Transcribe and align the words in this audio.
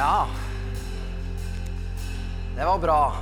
Ja. 0.00 0.26
Det 2.56 2.64
var 2.64 2.78
bra. 2.78 3.12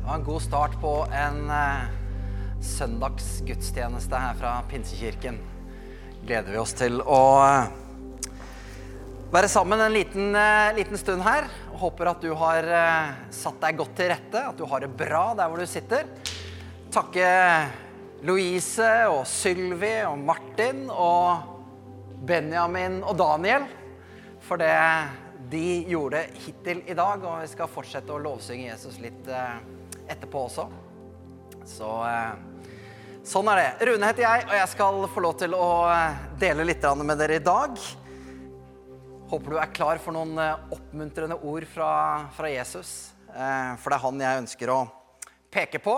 Det 0.00 0.06
var 0.06 0.14
en 0.14 0.24
god 0.24 0.42
start 0.42 0.80
på 0.80 1.06
en 1.12 1.50
eh, 1.50 1.86
søndagsgudstjeneste 2.60 4.20
her 4.20 4.34
fra 4.36 4.50
Pinsekirken. 4.68 5.38
Gleder 6.26 6.52
vi 6.52 6.60
oss 6.60 6.76
til 6.76 7.00
å 7.00 7.22
eh, 7.46 8.28
være 9.32 9.48
sammen 9.48 9.80
en 9.80 9.96
liten, 9.96 10.36
eh, 10.36 10.74
liten 10.76 11.00
stund 11.00 11.24
her. 11.24 11.48
Håper 11.80 12.12
at 12.12 12.20
du 12.20 12.34
har 12.36 12.68
eh, 12.82 13.16
satt 13.32 13.64
deg 13.64 13.80
godt 13.80 13.96
til 13.96 14.12
rette, 14.12 14.44
at 14.52 14.60
du 14.60 14.68
har 14.68 14.84
det 14.84 14.92
bra 14.92 15.30
der 15.40 15.48
hvor 15.48 15.64
du 15.64 15.72
sitter. 15.72 16.04
Takke 16.92 17.32
Louise 18.28 18.92
og 19.08 19.24
Sylvi 19.24 19.96
og 20.04 20.20
Martin 20.20 20.84
og 20.92 22.20
Benjamin 22.28 23.00
og 23.00 23.16
Daniel 23.24 23.70
for 24.44 24.60
det 24.60 24.74
de 25.50 25.84
gjorde 25.90 26.24
hittil 26.46 26.82
i 26.86 26.96
dag. 26.96 27.22
Og 27.24 27.42
vi 27.42 27.50
skal 27.52 27.70
fortsette 27.70 28.12
å 28.14 28.20
lovsynge 28.22 28.68
Jesus 28.68 28.98
litt 29.02 29.28
eh, 29.28 29.60
etterpå 30.12 30.46
også. 30.48 30.66
Så 31.68 31.90
eh, 32.08 32.32
sånn 33.26 33.50
er 33.52 33.60
det. 33.60 33.68
Rune 33.90 34.10
heter 34.10 34.26
jeg, 34.26 34.46
og 34.48 34.56
jeg 34.58 34.72
skal 34.74 35.04
få 35.14 35.24
lov 35.26 35.36
til 35.44 35.56
å 35.58 35.68
eh, 35.92 36.24
dele 36.40 36.66
litt 36.68 36.88
med 37.02 37.20
dere 37.20 37.38
i 37.40 37.44
dag. 37.44 37.78
Håper 39.30 39.54
du 39.54 39.60
er 39.60 39.72
klar 39.74 40.02
for 40.02 40.14
noen 40.14 40.36
oppmuntrende 40.74 41.40
ord 41.42 41.64
fra, 41.66 41.92
fra 42.36 42.50
Jesus. 42.52 42.90
For 43.34 43.90
det 43.90 43.96
er 43.96 44.02
han 44.04 44.20
jeg 44.20 44.42
ønsker 44.44 44.70
å 44.70 44.82
peke 45.54 45.80
på. 45.82 45.94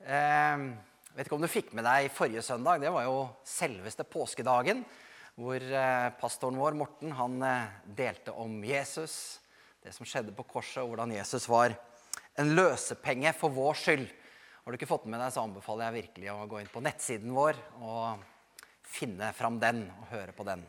Eh, 0.00 0.62
vet 1.14 1.28
ikke 1.28 1.36
om 1.36 1.44
du 1.44 1.50
fikk 1.50 1.72
med 1.76 1.84
deg 1.86 2.10
forrige 2.14 2.42
søndag. 2.44 2.80
Det 2.82 2.92
var 2.92 3.04
jo 3.06 3.28
selveste 3.46 4.06
påskedagen. 4.08 4.84
Hvor 5.40 5.56
eh, 5.56 6.10
pastoren 6.20 6.58
vår, 6.60 6.74
Morten, 6.76 7.14
han 7.16 7.38
eh, 7.40 7.76
delte 7.96 8.32
om 8.36 8.58
Jesus. 8.60 9.40
Det 9.80 9.88
som 9.96 10.04
skjedde 10.04 10.34
på 10.36 10.44
korset, 10.44 10.82
og 10.82 10.90
hvordan 10.90 11.14
Jesus 11.14 11.46
var 11.48 11.72
en 12.36 12.50
løsepenge 12.52 13.32
for 13.38 13.54
vår 13.56 13.78
skyld. 13.80 14.02
Har 14.60 14.68
du 14.68 14.76
ikke 14.76 14.88
fått 14.90 15.06
den 15.06 15.14
med 15.14 15.22
deg, 15.24 15.32
så 15.32 15.46
anbefaler 15.46 15.86
jeg 15.86 15.96
virkelig 16.02 16.28
å 16.34 16.44
gå 16.50 16.60
inn 16.60 16.68
på 16.68 16.82
nettsiden 16.84 17.32
vår 17.32 17.56
og 17.78 18.20
finne 18.84 19.30
fram 19.32 19.56
den 19.62 19.86
og 19.88 20.12
høre 20.12 20.36
på 20.36 20.44
den. 20.44 20.66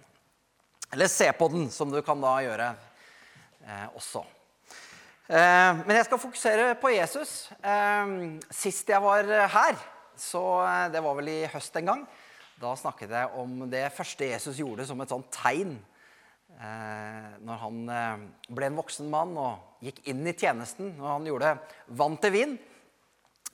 Eller 0.88 1.12
se 1.12 1.28
på 1.36 1.52
den, 1.52 1.68
som 1.68 1.92
du 1.92 2.00
kan 2.00 2.24
da 2.24 2.38
gjøre 2.46 2.72
eh, 2.72 3.86
også. 4.00 4.24
Eh, 5.28 5.84
men 5.84 5.98
jeg 6.00 6.08
skal 6.08 6.26
fokusere 6.30 6.74
på 6.80 6.96
Jesus. 6.96 7.36
Eh, 7.60 8.18
sist 8.56 8.96
jeg 8.96 9.04
var 9.04 9.36
her, 9.52 9.84
så 10.16 10.48
eh, 10.64 10.90
det 10.96 11.04
var 11.04 11.20
vel 11.20 11.36
i 11.36 11.40
høst 11.52 11.76
en 11.84 11.92
gang, 11.92 12.10
da 12.62 12.76
snakket 12.78 13.14
jeg 13.16 13.42
om 13.42 13.66
det 13.72 13.88
første 13.96 14.28
Jesus 14.30 14.60
gjorde 14.62 14.86
som 14.86 15.02
et 15.02 15.12
sånt 15.12 15.30
tegn. 15.34 15.74
Eh, 16.62 17.30
når 17.42 17.62
han 17.64 17.78
eh, 17.90 18.24
ble 18.54 18.68
en 18.70 18.78
voksen 18.78 19.08
mann 19.10 19.32
og 19.40 19.82
gikk 19.82 20.04
inn 20.12 20.22
i 20.30 20.36
tjenesten, 20.38 20.92
når 21.00 21.14
han 21.16 21.30
gjorde 21.32 21.54
vann 21.98 22.18
til 22.22 22.36
vin. 22.36 22.58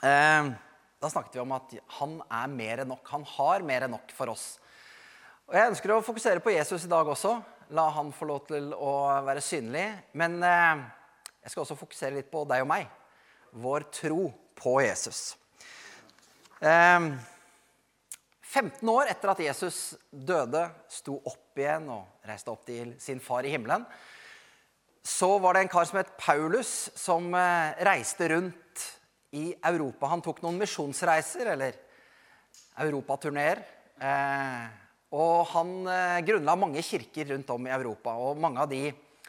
Eh, 0.03 0.49
da 0.97 1.11
snakket 1.13 1.37
vi 1.37 1.43
om 1.43 1.53
at 1.55 1.75
han 1.99 2.17
er 2.25 2.51
mer 2.51 2.83
enn 2.83 2.91
nok. 2.91 3.05
Han 3.13 3.23
har 3.37 3.63
mer 3.65 3.85
enn 3.85 3.95
nok 3.95 4.11
for 4.17 4.33
oss. 4.33 4.57
Og 5.47 5.55
Jeg 5.55 5.71
ønsker 5.71 5.93
å 5.93 6.03
fokusere 6.03 6.43
på 6.43 6.51
Jesus 6.51 6.83
i 6.83 6.91
dag 6.91 7.07
også. 7.07 7.37
La 7.77 7.87
han 7.95 8.11
få 8.15 8.27
lov 8.27 8.43
til 8.49 8.73
å 8.75 8.91
være 9.23 9.43
synlig. 9.45 9.85
Men 10.19 10.41
eh, 10.43 10.83
jeg 11.45 11.53
skal 11.53 11.63
også 11.63 11.79
fokusere 11.79 12.17
litt 12.17 12.31
på 12.33 12.43
deg 12.49 12.65
og 12.65 12.71
meg. 12.73 12.91
Vår 13.55 13.87
tro 14.01 14.27
på 14.57 14.77
Jesus. 14.83 15.37
Eh, 16.59 17.11
15 18.47 18.89
år 18.89 19.09
etter 19.11 19.31
at 19.33 19.41
Jesus 19.43 19.79
døde, 20.09 20.61
sto 20.87 21.17
opp 21.27 21.59
igjen 21.59 21.89
og 21.91 22.27
reiste 22.27 22.53
opp 22.53 22.63
til 22.67 22.93
sin 23.01 23.19
far 23.23 23.43
i 23.43 23.51
himmelen, 23.51 23.83
så 25.07 25.33
var 25.39 25.55
det 25.55 25.65
en 25.65 25.71
kar 25.71 25.87
som 25.87 25.99
het 25.99 26.13
Paulus, 26.19 26.89
som 26.95 27.27
eh, 27.35 27.75
reiste 27.87 28.27
rundt 28.31 28.85
i 29.35 29.49
Europa. 29.55 30.09
Han 30.11 30.23
tok 30.23 30.41
noen 30.43 30.59
misjonsreiser, 30.59 31.51
eller 31.53 31.75
europaturneer. 32.83 33.61
Eh, 33.99 34.65
og 35.15 35.47
han 35.53 35.71
eh, 35.91 36.23
grunnla 36.27 36.57
mange 36.59 36.83
kirker 36.83 37.31
rundt 37.33 37.51
om 37.55 37.67
i 37.67 37.75
Europa. 37.75 38.15
Og 38.19 38.39
mange 38.43 38.63
av 38.63 38.71
de 38.71 38.81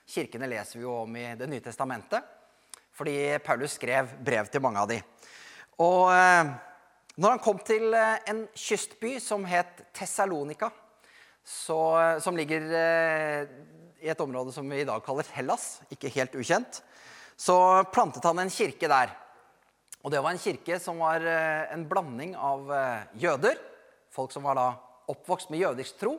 kirkene 0.08 0.50
leser 0.50 0.80
vi 0.80 0.86
jo 0.86 0.96
om 1.04 1.18
i 1.18 1.28
Det 1.38 1.50
nye 1.50 1.62
testamentet. 1.62 2.34
Fordi 2.98 3.38
Paulus 3.46 3.78
skrev 3.78 4.16
brev 4.26 4.50
til 4.50 4.62
mange 4.62 4.82
av 4.82 4.90
de. 4.90 4.98
Og 5.78 6.10
når 7.18 7.34
han 7.34 7.42
kom 7.42 7.58
til 7.66 7.94
eh, 7.98 8.20
en 8.30 8.44
kystby 8.54 9.16
som 9.22 9.42
het 9.48 9.82
Tessalonika, 9.96 10.70
som 11.48 12.36
ligger 12.36 12.66
eh, 12.76 13.48
i 14.04 14.10
et 14.12 14.20
område 14.20 14.52
som 14.54 14.68
vi 14.70 14.82
i 14.82 14.86
dag 14.86 15.02
kaller 15.02 15.26
Hellas, 15.34 15.80
ikke 15.90 16.12
helt 16.14 16.36
ukjent, 16.38 16.82
så 17.38 17.56
plantet 17.94 18.26
han 18.26 18.38
en 18.42 18.52
kirke 18.52 18.90
der. 18.90 19.14
Og 20.04 20.12
det 20.14 20.20
var 20.22 20.34
en 20.34 20.42
kirke 20.42 20.78
som 20.82 21.02
var 21.02 21.24
eh, 21.26 21.66
en 21.74 21.86
blanding 21.90 22.36
av 22.38 22.70
eh, 22.74 23.08
jøder, 23.24 23.58
folk 24.14 24.30
som 24.34 24.46
var 24.46 24.58
da 24.58 24.68
oppvokst 25.10 25.50
med 25.50 25.64
jødisk 25.64 25.98
tro, 25.98 26.14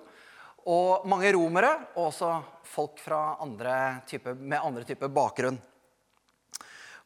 og 0.70 1.08
mange 1.08 1.32
romere, 1.32 1.72
og 1.96 2.10
også 2.10 2.34
folk 2.68 3.00
andre 3.10 4.02
type, 4.10 4.36
med 4.36 4.60
andre 4.60 4.84
typer 4.84 5.08
bakgrunn. 5.08 5.58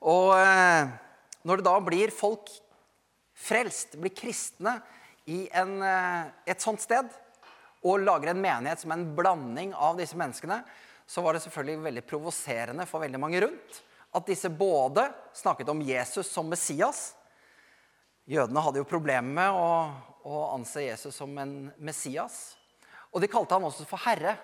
Og 0.10 0.34
eh, 0.40 0.90
når 1.46 1.62
det 1.62 1.68
da 1.70 1.78
blir 1.84 2.12
folk 2.16 2.50
frelst, 3.33 3.97
blir 3.99 4.13
kristne 4.16 4.77
i 5.25 5.47
en, 5.51 5.81
eh, 5.81 6.31
et 6.45 6.61
sånt 6.61 6.81
sted, 6.81 7.09
og 7.83 7.99
lager 7.99 8.31
en 8.31 8.41
menighet 8.41 8.79
som 8.79 8.91
er 8.91 9.01
en 9.01 9.16
blanding 9.16 9.73
av 9.75 9.97
disse 9.97 10.16
menneskene, 10.16 10.61
så 11.07 11.21
var 11.21 11.33
det 11.35 11.44
selvfølgelig 11.44 11.83
veldig 11.83 12.05
provoserende 12.07 12.85
for 12.88 13.03
veldig 13.03 13.19
mange 13.19 13.41
rundt 13.44 13.81
at 14.13 14.29
disse 14.29 14.49
både 14.49 15.07
snakket 15.35 15.69
om 15.73 15.81
Jesus 15.83 16.29
som 16.31 16.47
Messias 16.47 17.11
Jødene 18.23 18.61
hadde 18.63 18.79
jo 18.79 18.88
problemer 18.88 19.35
med 19.35 19.51
å, 19.51 19.71
å 20.23 20.44
anse 20.53 20.85
Jesus 20.85 21.15
som 21.17 21.33
en 21.41 21.67
Messias. 21.83 22.53
Og 23.11 23.19
de 23.19 23.27
kalte 23.27 23.57
han 23.57 23.65
også 23.67 23.83
for 23.88 24.00
herre. 24.05 24.38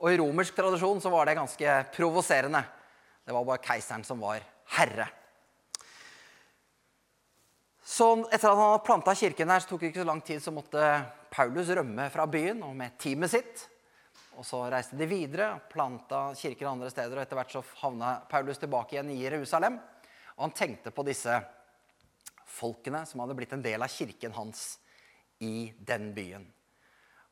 Og 0.00 0.08
i 0.08 0.16
romersk 0.16 0.56
tradisjon 0.56 1.02
så 1.04 1.12
var 1.12 1.28
det 1.28 1.36
ganske 1.36 1.74
provoserende. 1.92 2.62
Det 3.20 3.36
var 3.36 3.44
bare 3.44 3.60
keiseren 3.66 4.06
som 4.08 4.24
var 4.24 4.40
herre. 4.78 5.10
Så 7.84 8.06
etter 8.32 8.48
at 8.48 8.56
han 8.56 8.70
hadde 8.70 8.84
planta 8.86 9.12
kirken 9.18 9.50
her, 9.52 9.60
så 9.60 9.68
tok 9.68 9.82
det 9.82 9.90
ikke 9.92 10.00
så 10.00 10.08
lang 10.08 10.20
tid, 10.24 10.40
så 10.40 10.52
måtte 10.56 10.90
Paulus 11.34 11.68
rømme 11.76 12.06
fra 12.12 12.24
byen 12.30 12.62
og 12.64 12.72
med 12.78 12.96
teamet 13.00 13.32
sitt. 13.34 13.64
Og 14.40 14.46
så 14.48 14.62
reiste 14.72 14.96
de 14.98 15.06
videre, 15.06 15.50
planta 15.70 16.30
kirker 16.38 16.70
andre 16.70 16.88
steder, 16.90 17.18
og 17.18 17.22
etter 17.22 17.38
hvert 17.38 17.52
så 17.52 17.62
havna 17.82 18.14
Paulus 18.30 18.58
tilbake 18.62 18.96
igjen 18.96 19.12
i 19.12 19.20
Jerusalem. 19.20 19.76
Og 20.34 20.46
han 20.46 20.56
tenkte 20.56 20.94
på 20.96 21.04
disse 21.06 21.36
folkene 22.54 23.04
som 23.06 23.20
hadde 23.22 23.36
blitt 23.36 23.52
en 23.54 23.62
del 23.62 23.84
av 23.84 23.92
kirken 23.92 24.32
hans 24.34 24.64
i 25.44 25.68
den 25.76 26.08
byen. 26.16 26.48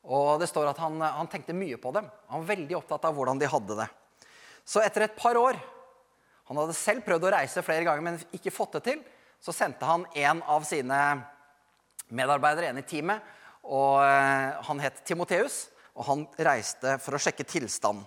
Og 0.03 0.37
det 0.39 0.51
står 0.51 0.69
at 0.69 0.79
han, 0.83 1.01
han 1.01 1.31
tenkte 1.31 1.55
mye 1.55 1.79
på 1.81 1.91
dem. 1.95 2.07
Han 2.29 2.43
var 2.43 2.53
veldig 2.53 2.77
opptatt 2.77 3.09
av 3.09 3.17
hvordan 3.17 3.41
de 3.41 3.49
hadde 3.49 3.79
det. 3.79 3.89
Så 4.67 4.83
etter 4.83 5.07
et 5.07 5.17
par 5.17 5.35
år 5.39 5.57
Han 6.43 6.57
hadde 6.59 6.73
selv 6.75 7.05
prøvd 7.05 7.23
å 7.23 7.29
reise 7.31 7.61
flere 7.63 7.85
ganger, 7.87 8.03
men 8.03 8.17
ikke 8.35 8.51
fått 8.51 8.73
det 8.75 8.81
til 8.83 9.03
så 9.43 9.51
sendte 9.51 9.85
han 9.85 10.05
en 10.15 10.39
av 10.47 10.63
sine 10.63 10.99
medarbeidere, 12.15 12.69
en 12.71 12.79
i 12.79 12.85
teamet, 12.87 13.23
og 13.67 13.99
eh, 14.03 14.53
han 14.67 14.83
het 14.83 15.03
Timoteus. 15.07 15.65
Og 15.93 16.07
han 16.07 16.23
reiste 16.41 16.95
for 17.03 17.13
å 17.13 17.19
sjekke 17.21 17.45
tilstand. 17.45 17.99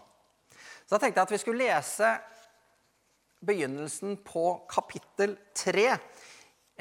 Så 0.51 0.97
da 0.97 0.99
tenkte 0.99 1.21
jeg 1.21 1.29
at 1.29 1.35
vi 1.37 1.39
skulle 1.39 1.69
lese 1.69 2.09
begynnelsen 3.47 4.17
på 4.27 4.47
kapittel 4.67 5.37
3. 5.55 5.85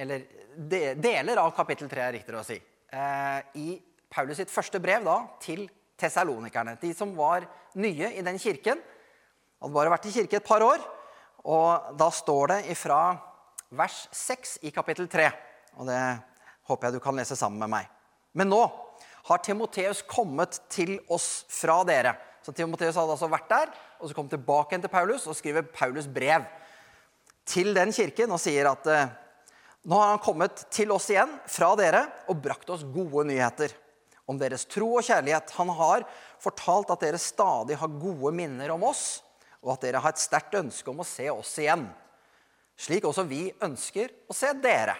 Eller 0.01 0.25
de, 0.57 0.79
deler 0.97 1.43
av 1.43 1.53
kapittel 1.53 1.91
3, 1.91 2.01
er 2.07 2.17
riktigere 2.17 2.41
å 2.41 2.47
si. 2.47 2.57
Eh, 2.57 3.37
I 3.61 3.77
Paulus 4.09 4.41
sitt 4.41 4.53
første 4.53 4.81
brev 4.81 5.05
da, 5.05 5.19
til 5.43 5.67
tessalonikerne. 5.99 6.79
De 6.81 6.89
som 6.97 7.13
var 7.17 7.45
nye 7.77 8.15
i 8.17 8.25
den 8.25 8.41
kirken. 8.41 8.81
Hadde 9.61 9.77
bare 9.77 9.93
vært 9.93 10.09
i 10.09 10.15
kirke 10.15 10.39
et 10.39 10.47
par 10.47 10.65
år. 10.65 10.81
Og 11.45 11.93
da 11.99 12.09
står 12.09 12.55
det 12.55 12.59
ifra 12.73 13.01
vers 13.77 14.05
6 14.11 14.59
i 14.67 14.71
kapittel 14.73 15.07
3. 15.11 15.29
Og 15.79 15.89
det 15.89 15.99
håper 16.69 16.87
jeg 16.87 16.97
du 16.97 17.03
kan 17.03 17.17
lese 17.17 17.37
sammen 17.37 17.61
med 17.61 17.71
meg. 17.71 17.89
Men 18.35 18.51
nå 18.51 18.61
har 19.25 19.41
Timoteus 19.41 20.03
kommet 20.07 20.59
til 20.71 20.97
oss 21.11 21.45
fra 21.49 21.79
dere. 21.87 22.15
Så 22.45 22.53
Timoteus 22.53 22.97
hadde 22.97 23.15
altså 23.15 23.29
vært 23.31 23.49
der, 23.49 23.71
og 23.99 24.09
så 24.09 24.17
kom 24.17 24.27
tilbake 24.29 24.73
igjen 24.73 24.83
til 24.85 24.93
Paulus 24.93 25.25
og 25.25 25.37
skriver 25.37 25.65
Paulus 25.65 26.05
brev 26.05 26.45
til 27.45 27.71
den 27.77 27.93
kirken 27.93 28.33
og 28.33 28.41
sier 28.41 28.69
at 28.69 28.85
eh, 28.89 29.09
nå 29.85 29.97
har 29.97 30.13
han 30.13 30.21
kommet 30.21 30.65
til 30.73 30.93
oss 30.93 31.09
igjen 31.13 31.31
fra 31.49 31.71
dere 31.77 32.03
og 32.29 32.39
brakt 32.41 32.69
oss 32.73 32.85
gode 32.85 33.25
nyheter 33.29 33.73
om 34.29 34.37
deres 34.41 34.65
tro 34.69 34.91
og 34.97 35.05
kjærlighet. 35.05 35.53
Han 35.57 35.69
har 35.77 36.05
fortalt 36.41 36.93
at 36.93 37.05
dere 37.05 37.21
stadig 37.21 37.77
har 37.81 37.99
gode 38.01 38.33
minner 38.33 38.73
om 38.73 38.85
oss, 38.89 39.21
og 39.61 39.75
at 39.75 39.85
dere 39.85 40.01
har 40.01 40.13
et 40.13 40.21
sterkt 40.21 40.57
ønske 40.57 40.89
om 40.89 41.01
å 41.01 41.07
se 41.07 41.29
oss 41.33 41.53
igjen 41.61 41.85
slik 42.77 43.05
også 43.07 43.25
vi 43.27 43.47
ønsker 43.63 44.11
å 44.29 44.35
se 44.35 44.51
dere. 44.61 44.95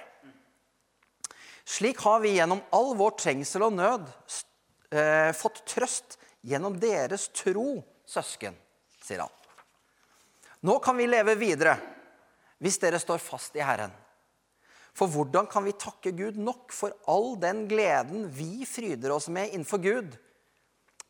Slik 1.66 2.00
har 2.06 2.22
vi 2.22 2.36
gjennom 2.36 2.62
all 2.76 2.94
vår 2.98 3.16
trengsel 3.20 3.66
og 3.66 3.74
nød 3.74 4.06
eh, 4.94 5.32
fått 5.34 5.64
trøst 5.68 6.20
gjennom 6.46 6.78
deres 6.80 7.28
tro, 7.34 7.82
søsken, 8.06 8.54
sier 9.02 9.24
han. 9.26 9.34
Nå 10.66 10.78
kan 10.82 10.98
vi 10.98 11.10
leve 11.10 11.36
videre 11.38 11.76
hvis 12.62 12.78
dere 12.82 13.02
står 13.02 13.22
fast 13.22 13.58
i 13.58 13.66
Herren. 13.66 13.94
For 14.96 15.12
hvordan 15.12 15.50
kan 15.52 15.66
vi 15.66 15.76
takke 15.76 16.14
Gud 16.16 16.38
nok 16.40 16.72
for 16.74 16.94
all 17.12 17.34
den 17.42 17.66
gleden 17.68 18.30
vi 18.32 18.64
fryder 18.70 19.12
oss 19.18 19.28
med 19.28 19.52
innenfor 19.52 19.82
Gud 19.84 20.16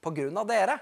på 0.01 0.13
grunn 0.15 0.39
av 0.41 0.50
dere? 0.50 0.79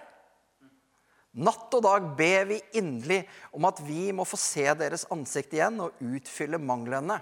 Natt 1.33 1.73
og 1.73 1.81
dag 1.81 2.05
ber 2.17 2.45
vi 2.51 2.59
inderlig 2.77 3.23
om 3.57 3.65
at 3.65 3.79
vi 3.81 4.11
må 4.13 4.25
få 4.27 4.37
se 4.37 4.67
deres 4.77 5.07
ansikt 5.13 5.55
igjen 5.55 5.79
og 5.81 6.01
utfylle 6.05 6.59
manglene 6.61 7.17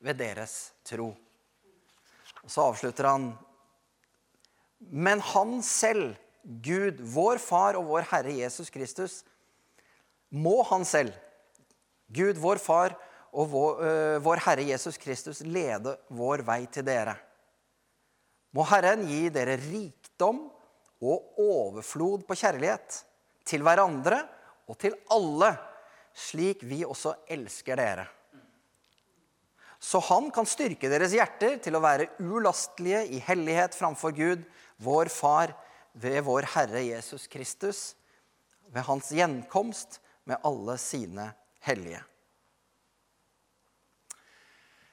ved 0.00 0.16
deres 0.22 0.72
tro. 0.88 1.10
Og 2.40 2.48
Så 2.48 2.64
avslutter 2.64 3.10
han 3.10 3.32
Men 4.80 5.20
han 5.20 5.58
selv, 5.60 6.14
Gud, 6.40 7.02
vår 7.04 7.36
Far 7.36 7.76
og 7.76 7.84
vår 7.90 8.06
Herre 8.08 8.32
Jesus 8.32 8.70
Kristus, 8.72 9.18
må 10.32 10.62
han 10.70 10.86
selv, 10.88 11.12
Gud, 12.08 12.40
vår 12.40 12.56
Far 12.56 12.96
og 13.30 13.50
vår, 13.52 13.82
øh, 13.84 14.24
vår 14.24 14.40
Herre 14.46 14.64
Jesus 14.70 14.96
Kristus, 14.96 15.42
lede 15.44 15.98
vår 16.08 16.46
vei 16.48 16.64
til 16.72 16.86
dere. 16.86 17.18
Må 18.56 18.64
Herren 18.72 19.04
gi 19.04 19.28
dere 19.28 19.60
rikdom 19.60 20.46
og 21.04 21.38
overflod 21.44 22.24
på 22.24 22.40
kjærlighet 22.40 23.04
til 23.46 23.64
hverandre 23.66 24.22
og 24.70 24.78
til 24.80 24.96
alle, 25.12 25.52
slik 26.14 26.64
vi 26.66 26.82
også 26.86 27.14
elsker 27.30 27.80
dere. 27.80 28.06
Så 29.80 30.00
han 30.10 30.28
kan 30.34 30.48
styrke 30.48 30.90
deres 30.92 31.14
hjerter 31.16 31.56
til 31.64 31.76
å 31.76 31.80
være 31.80 32.10
ulastelige 32.20 33.06
i 33.16 33.22
hellighet 33.24 33.76
framfor 33.76 34.12
Gud, 34.12 34.44
vår 34.84 35.08
Far, 35.12 35.54
ved 35.92 36.20
vår 36.26 36.46
Herre 36.52 36.82
Jesus 36.84 37.24
Kristus, 37.30 37.94
ved 38.70 38.84
hans 38.86 39.08
gjenkomst 39.16 39.98
med 40.28 40.38
alle 40.46 40.76
sine 40.78 41.30
hellige. 41.64 42.02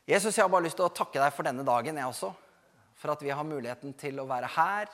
Jesus, 0.08 0.38
jeg 0.38 0.46
har 0.46 0.52
bare 0.52 0.66
lyst 0.66 0.80
til 0.80 0.88
å 0.88 0.96
takke 0.96 1.20
deg 1.20 1.36
for 1.36 1.46
denne 1.46 1.66
dagen, 1.68 2.00
jeg 2.00 2.08
også. 2.08 2.32
For 2.98 3.12
at 3.12 3.22
vi 3.22 3.34
har 3.36 3.46
muligheten 3.46 3.92
til 4.00 4.24
å 4.24 4.26
være 4.30 4.50
her, 4.56 4.88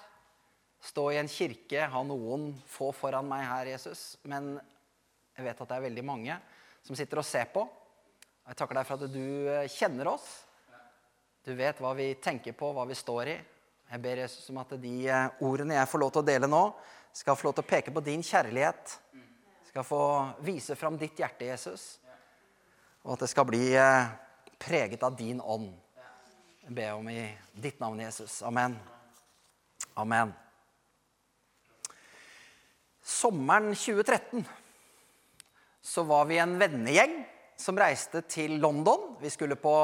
stå 0.83 1.11
i 1.11 1.19
en 1.21 1.31
kirke, 1.31 1.85
ha 1.87 2.01
noen 2.05 2.51
få 2.67 2.91
foran 2.95 3.27
meg 3.29 3.45
her, 3.47 3.71
Jesus. 3.73 4.17
Men 4.27 4.55
jeg 5.37 5.47
vet 5.47 5.61
at 5.63 5.69
det 5.69 5.77
er 5.77 5.87
veldig 5.87 6.05
mange 6.05 6.37
som 6.83 6.97
sitter 6.97 7.21
og 7.21 7.27
ser 7.27 7.47
på. 7.53 7.63
Jeg 8.43 8.59
takker 8.59 8.75
deg 8.75 8.87
for 8.87 8.99
at 8.99 9.13
du 9.13 9.47
eh, 9.47 9.69
kjenner 9.71 10.11
oss. 10.11 10.27
Du 11.43 11.53
vet 11.55 11.79
hva 11.79 11.93
vi 11.95 12.09
tenker 12.23 12.55
på, 12.55 12.73
hva 12.75 12.83
vi 12.87 12.97
står 12.97 13.31
i. 13.31 13.37
Jeg 13.93 14.03
ber 14.03 14.23
Jesus 14.23 14.49
om 14.51 14.59
at 14.59 14.75
de 14.81 14.93
eh, 15.07 15.39
ordene 15.47 15.79
jeg 15.79 15.91
får 15.91 16.03
lov 16.03 16.11
til 16.11 16.23
å 16.23 16.27
dele 16.27 16.51
nå, 16.51 16.63
skal 17.15 17.37
få 17.39 17.47
lov 17.47 17.55
til 17.57 17.65
å 17.65 17.71
peke 17.71 17.93
på 17.95 18.03
din 18.03 18.23
kjærlighet. 18.25 18.97
Skal 19.69 19.87
få 19.87 20.03
vise 20.45 20.75
fram 20.77 20.99
ditt 20.99 21.17
hjerte, 21.19 21.47
Jesus. 21.47 21.87
Og 23.03 23.15
at 23.15 23.23
det 23.23 23.31
skal 23.31 23.47
bli 23.47 23.63
eh, 23.79 24.11
preget 24.59 25.03
av 25.07 25.15
din 25.15 25.39
ånd. 25.39 25.71
Jeg 26.63 26.75
ber 26.75 26.95
om 26.99 27.09
i 27.11 27.27
ditt 27.53 27.79
navn, 27.83 28.03
Jesus. 28.03 28.41
Amen. 28.47 28.79
Amen. 29.99 30.42
Sommeren 33.03 33.73
2013 33.75 34.45
så 35.83 36.03
var 36.07 36.25
vi 36.29 36.37
en 36.39 36.55
vennegjeng 36.55 37.17
som 37.59 37.75
reiste 37.75 38.21
til 38.31 38.55
London. 38.63 39.17
Vi 39.19 39.27
skulle 39.29 39.57
på 39.59 39.75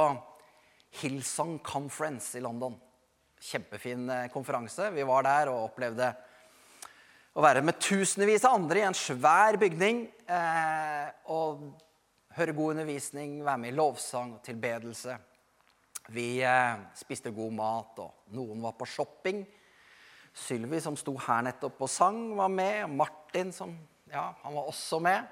Hillsong 1.02 1.58
Conference 1.60 2.38
i 2.40 2.42
London. 2.42 2.78
Kjempefin 3.40 4.08
eh, 4.10 4.30
konferanse. 4.32 4.88
Vi 4.96 5.04
var 5.04 5.28
der 5.28 5.52
og 5.52 5.66
opplevde 5.68 6.08
å 7.36 7.44
være 7.44 7.62
med 7.68 7.82
tusenvis 7.84 8.48
av 8.48 8.56
andre 8.56 8.82
i 8.82 8.88
en 8.88 8.96
svær 8.96 9.60
bygning. 9.60 10.06
Eh, 10.24 11.12
og 11.36 11.68
høre 12.40 12.56
god 12.56 12.78
undervisning, 12.78 13.42
være 13.44 13.66
med 13.66 13.74
i 13.74 13.78
lovsang 13.78 14.38
og 14.38 14.44
tilbedelse. 14.48 15.20
Vi 16.16 16.40
eh, 16.40 16.88
spiste 16.96 17.36
god 17.36 17.60
mat, 17.60 18.00
og 18.00 18.36
noen 18.40 18.64
var 18.64 18.80
på 18.80 18.88
shopping. 18.88 19.44
Sylvi, 20.34 20.80
som 20.84 20.98
sto 20.98 21.16
her 21.26 21.44
nettopp 21.46 21.82
og 21.86 21.90
sang, 21.92 22.20
var 22.38 22.52
med. 22.54 22.84
Og 22.86 22.96
Martin, 23.02 23.54
som 23.56 23.74
ja, 24.12 24.30
han 24.44 24.56
var 24.56 24.70
også 24.70 25.00
med. 25.04 25.26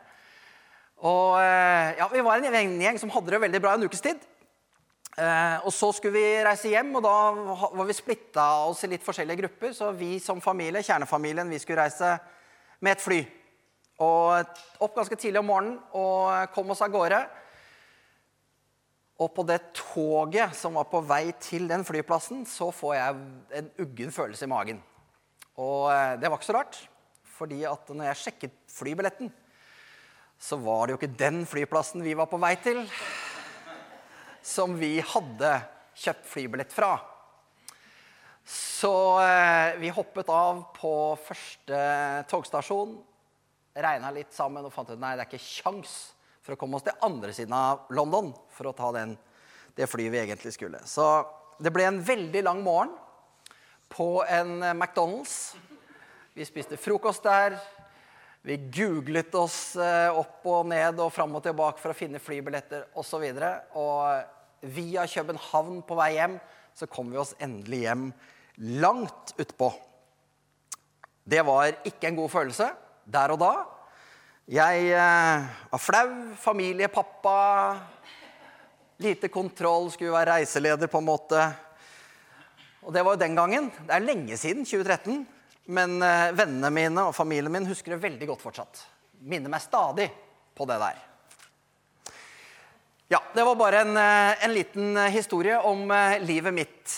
Og 1.06 1.38
eh, 1.42 1.94
ja, 2.00 2.08
Vi 2.12 2.24
var 2.26 2.42
en 2.42 2.52
vennegjeng 2.54 3.00
som 3.02 3.12
hadde 3.14 3.34
det 3.34 3.42
veldig 3.42 3.62
bra 3.62 3.76
en 3.78 3.86
ukes 3.86 4.02
tid. 4.02 4.22
Eh, 5.18 5.58
og 5.66 5.74
Så 5.74 5.92
skulle 5.98 6.18
vi 6.18 6.44
reise 6.46 6.70
hjem, 6.70 6.94
og 6.98 7.06
da 7.06 7.16
var 7.78 7.90
vi 7.90 7.98
splitta 7.98 8.46
oss 8.68 8.84
i 8.86 8.92
litt 8.92 9.06
forskjellige 9.06 9.42
grupper. 9.44 9.74
Så 9.74 9.92
vi 9.98 10.18
som 10.22 10.42
familie, 10.42 10.86
kjernefamilien, 10.86 11.50
vi 11.50 11.62
skulle 11.62 11.84
reise 11.86 12.16
med 12.82 12.98
et 12.98 13.04
fly. 13.04 13.22
Og 14.06 14.58
Opp 14.86 14.98
ganske 14.98 15.18
tidlig 15.18 15.42
om 15.42 15.48
morgenen 15.50 15.80
og 15.98 16.54
kom 16.54 16.70
oss 16.74 16.84
av 16.86 16.94
gårde. 16.94 17.24
Og 19.18 19.32
på 19.34 19.46
det 19.50 19.58
toget 19.74 20.54
som 20.54 20.76
var 20.78 20.86
på 20.92 21.02
vei 21.10 21.32
til 21.42 21.66
den 21.70 21.82
flyplassen, 21.86 22.44
så 22.46 22.70
får 22.70 22.94
jeg 23.00 23.22
en 23.60 23.70
uggen 23.82 24.14
følelse 24.14 24.46
i 24.46 24.52
magen. 24.52 24.82
Og 25.58 25.90
eh, 25.90 26.20
det 26.22 26.30
var 26.30 26.38
ikke 26.38 26.50
så 26.52 26.58
rart, 26.60 26.78
fordi 27.38 27.64
at 27.66 27.90
når 27.90 28.12
jeg 28.12 28.22
sjekket 28.22 28.58
flybilletten, 28.70 29.32
så 30.38 30.60
var 30.62 30.86
det 30.86 30.94
jo 30.94 31.00
ikke 31.00 31.18
den 31.18 31.42
flyplassen 31.50 32.06
vi 32.06 32.14
var 32.18 32.30
på 32.30 32.38
vei 32.38 32.54
til, 32.62 32.84
som 34.46 34.78
vi 34.78 35.00
hadde 35.02 35.56
kjøpt 35.98 36.30
flybillett 36.30 36.76
fra. 36.76 36.94
Så 38.48 38.94
eh, 39.24 39.80
vi 39.82 39.90
hoppet 39.92 40.30
av 40.30 40.62
på 40.78 40.94
første 41.26 41.82
togstasjon, 42.30 42.94
regna 43.82 44.14
litt 44.14 44.30
sammen 44.34 44.70
og 44.70 44.74
fant 44.74 44.94
ut 44.94 45.02
nei, 45.02 45.16
det 45.18 45.26
er 45.26 45.32
ikke 45.32 45.42
kjangs 45.42 45.98
for 46.48 46.56
å 46.56 46.60
komme 46.62 46.80
oss 46.80 46.86
til 46.88 46.96
andre 47.04 47.34
siden 47.36 47.52
av 47.52 47.90
London 47.92 48.30
for 48.56 48.70
å 48.70 48.76
ta 48.76 48.94
den, 48.96 49.18
det 49.76 49.90
flyet 49.92 50.14
vi 50.14 50.22
egentlig 50.22 50.54
skulle. 50.56 50.80
Så 50.88 51.04
det 51.60 51.74
ble 51.76 51.84
en 51.90 52.00
veldig 52.00 52.44
lang 52.48 52.62
morgen 52.64 52.94
på 53.92 54.24
en 54.24 54.62
McDonald's. 54.72 55.58
Vi 56.32 56.48
spiste 56.48 56.80
frokost 56.80 57.28
der. 57.28 57.58
Vi 58.48 58.56
googlet 58.72 59.36
oss 59.36 59.76
eh, 59.76 60.08
opp 60.08 60.46
og 60.48 60.70
ned 60.72 61.02
og 61.04 61.12
fram 61.12 61.36
og 61.36 61.44
tilbake 61.44 61.84
for 61.84 61.92
å 61.92 61.98
finne 61.98 62.22
flybilletter 62.24 62.86
osv. 62.96 63.26
Og, 63.28 63.44
så 63.44 63.84
og 63.84 64.72
via 64.72 65.04
København 65.04 65.82
på 65.84 65.98
vei 66.00 66.14
hjem 66.16 66.40
så 66.78 66.88
kom 66.88 67.12
vi 67.12 67.20
oss 67.20 67.36
endelig 67.44 67.84
hjem 67.84 68.08
langt 68.80 69.36
utpå. 69.36 69.74
Det 71.28 71.44
var 71.44 71.76
ikke 71.84 72.08
en 72.08 72.22
god 72.24 72.32
følelse 72.32 72.72
der 73.04 73.36
og 73.36 73.44
da. 73.44 73.52
Jeg 74.48 74.94
eh, 74.96 75.48
var 75.68 75.80
flau. 75.84 76.12
Familie, 76.40 76.88
pappa. 76.88 77.76
Lite 79.04 79.28
kontroll. 79.28 79.90
Skulle 79.92 80.14
være 80.14 80.38
reiseleder, 80.38 80.88
på 80.88 81.02
en 81.02 81.08
måte. 81.10 81.42
Og 82.88 82.94
det 82.96 83.04
var 83.04 83.18
jo 83.18 83.20
den 83.26 83.36
gangen. 83.36 83.68
Det 83.82 83.92
er 83.92 84.06
lenge 84.06 84.38
siden. 84.40 84.64
2013. 84.64 85.26
Men 85.76 85.98
eh, 86.00 86.32
vennene 86.32 86.72
mine 86.72 87.04
og 87.10 87.16
familien 87.18 87.52
min 87.52 87.68
husker 87.68 87.98
det 87.98 88.06
veldig 88.06 88.30
godt 88.30 88.46
fortsatt. 88.46 88.86
Minner 89.28 89.52
meg 89.52 89.66
stadig 89.66 90.08
på 90.56 90.68
det 90.70 90.80
der. 90.80 91.04
Ja, 93.12 93.20
det 93.36 93.44
var 93.50 93.60
bare 93.60 93.82
en, 93.84 94.00
eh, 94.00 94.46
en 94.48 94.56
liten 94.56 95.02
historie 95.12 95.60
om 95.60 95.92
livet 96.24 96.56
mitt. 96.56 96.96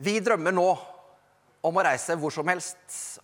Vi 0.00 0.16
drømmer 0.24 0.56
nå 0.56 0.70
om 1.60 1.76
å 1.76 1.84
reise 1.84 2.16
hvor 2.16 2.32
som 2.32 2.48
helst, 2.48 2.78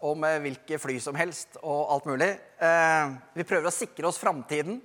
og 0.05 0.19
med 0.21 0.43
hvilke 0.45 0.79
fly 0.81 0.99
som 1.01 1.17
helst 1.17 1.57
og 1.63 1.93
alt 1.95 2.09
mulig. 2.09 2.31
Vi 3.37 3.47
prøver 3.49 3.71
å 3.71 3.75
sikre 3.75 4.11
oss 4.11 4.21
framtiden 4.21 4.81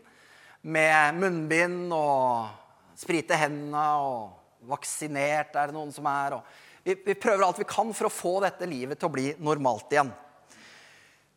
med 0.61 1.19
munnbind 1.19 1.91
og 1.95 2.97
sprite 3.01 3.37
hendene 3.39 3.85
og 3.99 4.67
vaksinert 4.69 5.55
er 5.57 5.69
det 5.69 5.75
noen 5.75 5.91
som 5.93 6.05
er. 6.07 6.37
vi, 6.83 6.95
vi 6.95 7.15
prøver 7.17 7.45
alt 7.45 7.59
vi 7.59 7.67
kan 7.69 7.93
for 7.97 8.07
å 8.07 8.13
få 8.13 8.33
dette 8.43 8.69
livet 8.69 8.99
til 8.99 9.09
å 9.09 9.15
bli 9.15 9.31
normalt 9.41 9.93
igjen. 9.93 10.11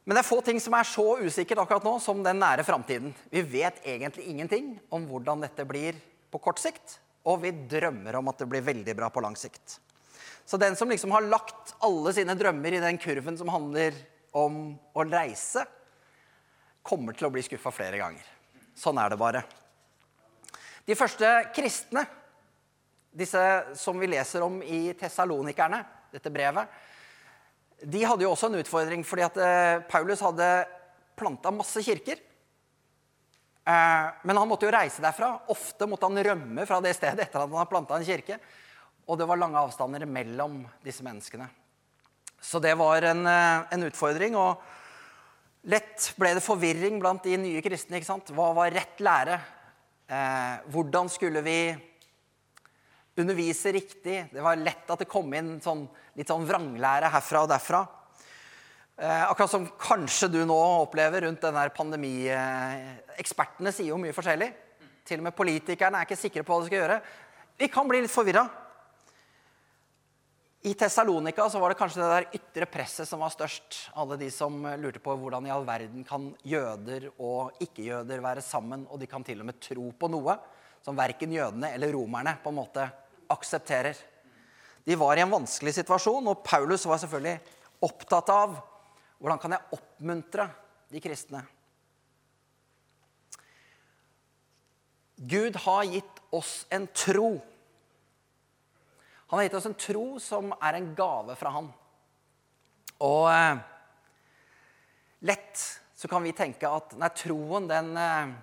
Men 0.05 0.19
det 0.19 0.21
er 0.21 0.29
få 0.29 0.43
ting 0.45 0.61
som 0.61 0.75
er 0.77 0.85
så 0.85 1.07
usikkert 1.25 1.63
akkurat 1.63 1.87
nå 1.87 1.95
som 2.05 2.21
den 2.23 2.37
nære 2.43 2.67
framtiden. 2.67 3.15
Vi 3.33 3.41
vet 3.41 3.81
egentlig 3.89 4.27
ingenting 4.29 4.75
om 4.93 5.07
hvordan 5.09 5.41
dette 5.47 5.65
blir 5.65 5.97
på 6.29 6.41
kort 6.45 6.61
sikt, 6.61 6.99
og 7.25 7.41
vi 7.41 7.55
drømmer 7.73 8.21
om 8.21 8.29
at 8.29 8.43
det 8.43 8.51
blir 8.53 8.67
veldig 8.67 8.97
bra 8.99 9.09
på 9.09 9.23
lang 9.25 9.39
sikt. 9.41 9.79
Så 10.45 10.61
den 10.61 10.77
som 10.77 10.91
liksom 10.91 11.13
har 11.15 11.25
lagt 11.27 11.75
alle 11.85 12.13
sine 12.13 12.37
drømmer 12.37 12.77
i 12.77 12.83
den 12.83 12.99
kurven 13.01 13.39
som 13.41 13.49
handler 13.53 13.97
om 14.37 14.75
å 14.93 15.05
reise, 15.09 15.65
kommer 16.85 17.17
til 17.17 17.29
å 17.29 17.33
bli 17.33 17.45
skuffa 17.47 17.73
flere 17.73 18.01
ganger. 18.01 18.27
Sånn 18.77 18.99
er 19.01 19.13
det 19.13 19.21
bare. 19.21 19.45
De 20.85 20.97
første 20.99 21.31
kristne 21.57 22.05
disse 23.15 23.41
som 23.79 23.99
vi 23.99 24.11
leser 24.11 24.43
om 24.43 24.59
i 24.63 24.89
Tessalonikerne, 24.99 25.81
dette 26.13 26.33
brevet, 26.35 26.67
de 27.85 28.03
hadde 28.05 28.25
jo 28.27 28.33
også 28.35 28.51
en 28.51 28.59
utfordring 28.59 29.05
fordi 29.07 29.25
at 29.27 29.39
eh, 29.39 29.83
Paulus 29.91 30.23
hadde 30.25 30.49
planta 31.19 31.53
masse 31.55 31.83
kirker. 31.85 32.19
Eh, 33.65 34.07
men 34.27 34.41
han 34.41 34.49
måtte 34.51 34.67
jo 34.67 34.75
reise 34.75 35.03
derfra. 35.05 35.31
Ofte 35.53 35.87
måtte 35.91 36.09
han 36.09 36.23
rømme 36.27 36.67
fra 36.67 36.81
det 36.83 36.95
stedet 36.97 37.27
etter 37.27 37.43
at 37.43 37.47
han 37.47 37.59
hadde 37.59 37.71
planta 37.71 37.99
en 37.99 38.07
kirke. 38.07 38.39
Og 39.09 39.19
det 39.21 39.27
var 39.29 39.41
lange 39.41 39.61
avstander 39.61 40.07
mellom 40.09 40.63
disse 40.85 41.05
menneskene. 41.05 41.49
Så 42.41 42.61
det 42.61 42.75
var 42.77 43.03
en, 43.03 43.27
eh, 43.27 43.67
en 43.73 43.87
utfordring. 43.89 44.37
Og 44.37 44.63
Lett 45.65 46.11
ble 46.21 46.35
det 46.37 46.45
forvirring 46.45 46.99
blant 47.01 47.25
de 47.25 47.39
nye 47.41 47.61
kristne. 47.65 47.97
ikke 47.97 48.11
sant? 48.11 48.29
Hva 48.37 48.51
var 48.53 48.75
rett 48.75 48.99
lære? 49.01 49.39
Eh, 50.13 50.57
hvordan 50.69 51.09
skulle 51.09 51.41
vi 51.41 51.73
undervise 53.17 53.73
riktig? 53.73 54.29
Det 54.29 54.43
var 54.45 54.61
lett 54.61 54.91
at 54.91 55.01
det 55.01 55.09
kom 55.09 55.33
inn 55.33 55.57
sånn, 55.65 55.87
litt 56.15 56.29
sånn 56.29 56.45
vranglære 56.45 57.09
herfra 57.09 57.47
og 57.47 57.49
derfra. 57.49 57.81
Eh, 58.99 59.25
akkurat 59.25 59.51
som 59.51 59.65
kanskje 59.81 60.29
du 60.35 60.45
nå 60.45 60.59
opplever 60.85 61.25
rundt 61.25 61.41
denne 61.41 61.65
pandemi... 61.73 62.29
Eh, 62.29 63.01
ekspertene 63.17 63.73
sier 63.73 63.95
jo 63.95 63.99
mye 64.03 64.13
forskjellig. 64.13 64.51
Til 65.09 65.23
og 65.23 65.31
med 65.31 65.37
politikerne 65.39 66.03
er 66.03 66.05
ikke 66.05 66.21
sikre 66.21 66.45
på 66.45 66.53
hva 66.53 66.61
de 66.61 66.69
skal 66.69 66.83
gjøre. 66.83 67.01
Vi 67.57 67.71
kan 67.73 67.89
bli 67.89 68.03
litt 68.05 68.13
forvirra. 68.13 68.45
I 70.65 70.73
Tessalonika 70.75 71.45
var 71.61 71.69
det 71.69 71.77
kanskje 71.77 72.01
det 72.01 72.07
der 72.09 72.37
ytre 72.39 72.67
presset 72.73 73.05
som 73.05 73.21
var 73.21 73.33
størst. 73.35 73.83
Alle 74.01 74.17
de 74.17 74.31
som 74.33 74.63
lurte 74.81 75.03
på 75.05 75.13
hvordan 75.21 75.45
i 75.45 75.53
all 75.53 75.67
verden 75.69 76.07
kan 76.09 76.31
jøder 76.41 77.11
og 77.21 77.59
ikke-jøder 77.61 78.23
være 78.25 78.41
sammen, 78.41 78.87
og 78.89 78.97
de 79.03 79.09
kan 79.11 79.27
til 79.27 79.43
og 79.45 79.51
med 79.51 79.61
tro 79.61 79.91
på 79.93 80.09
noe 80.09 80.39
som 80.81 80.97
verken 80.97 81.37
jødene 81.37 81.69
eller 81.77 81.93
romerne 81.93 82.39
på 82.41 82.49
en 82.49 82.57
måte 82.63 82.87
aksepterer. 83.29 84.01
De 84.89 84.97
var 84.97 85.21
i 85.21 85.27
en 85.27 85.37
vanskelig 85.37 85.77
situasjon, 85.83 86.33
og 86.33 86.41
Paulus 86.49 86.89
var 86.89 87.03
selvfølgelig 87.03 87.85
opptatt 87.85 88.33
av 88.33 88.57
hvordan 89.21 89.45
kan 89.45 89.59
jeg 89.59 89.77
oppmuntre 89.77 90.49
de 90.89 91.05
kristne. 91.05 91.45
Gud 95.21 95.61
har 95.69 95.85
gitt 95.93 96.25
oss 96.33 96.63
en 96.73 96.89
tro 96.97 97.35
han 99.35 99.41
har 99.41 99.49
gitt 99.49 99.57
oss 99.59 99.67
en 99.67 99.75
tro 99.75 100.05
som 100.23 100.53
er 100.63 100.77
en 100.79 100.93
gave 100.95 101.35
fra 101.35 101.51
han. 101.57 101.67
Og 103.03 103.25
eh, 103.33 103.57
lett 105.27 105.63
så 105.99 106.11
kan 106.11 106.23
vi 106.23 106.31
tenke 106.39 106.71
at 106.71 106.95
nei, 107.01 107.09
troen, 107.19 107.67
den 107.67 107.97
eh, 107.99 108.35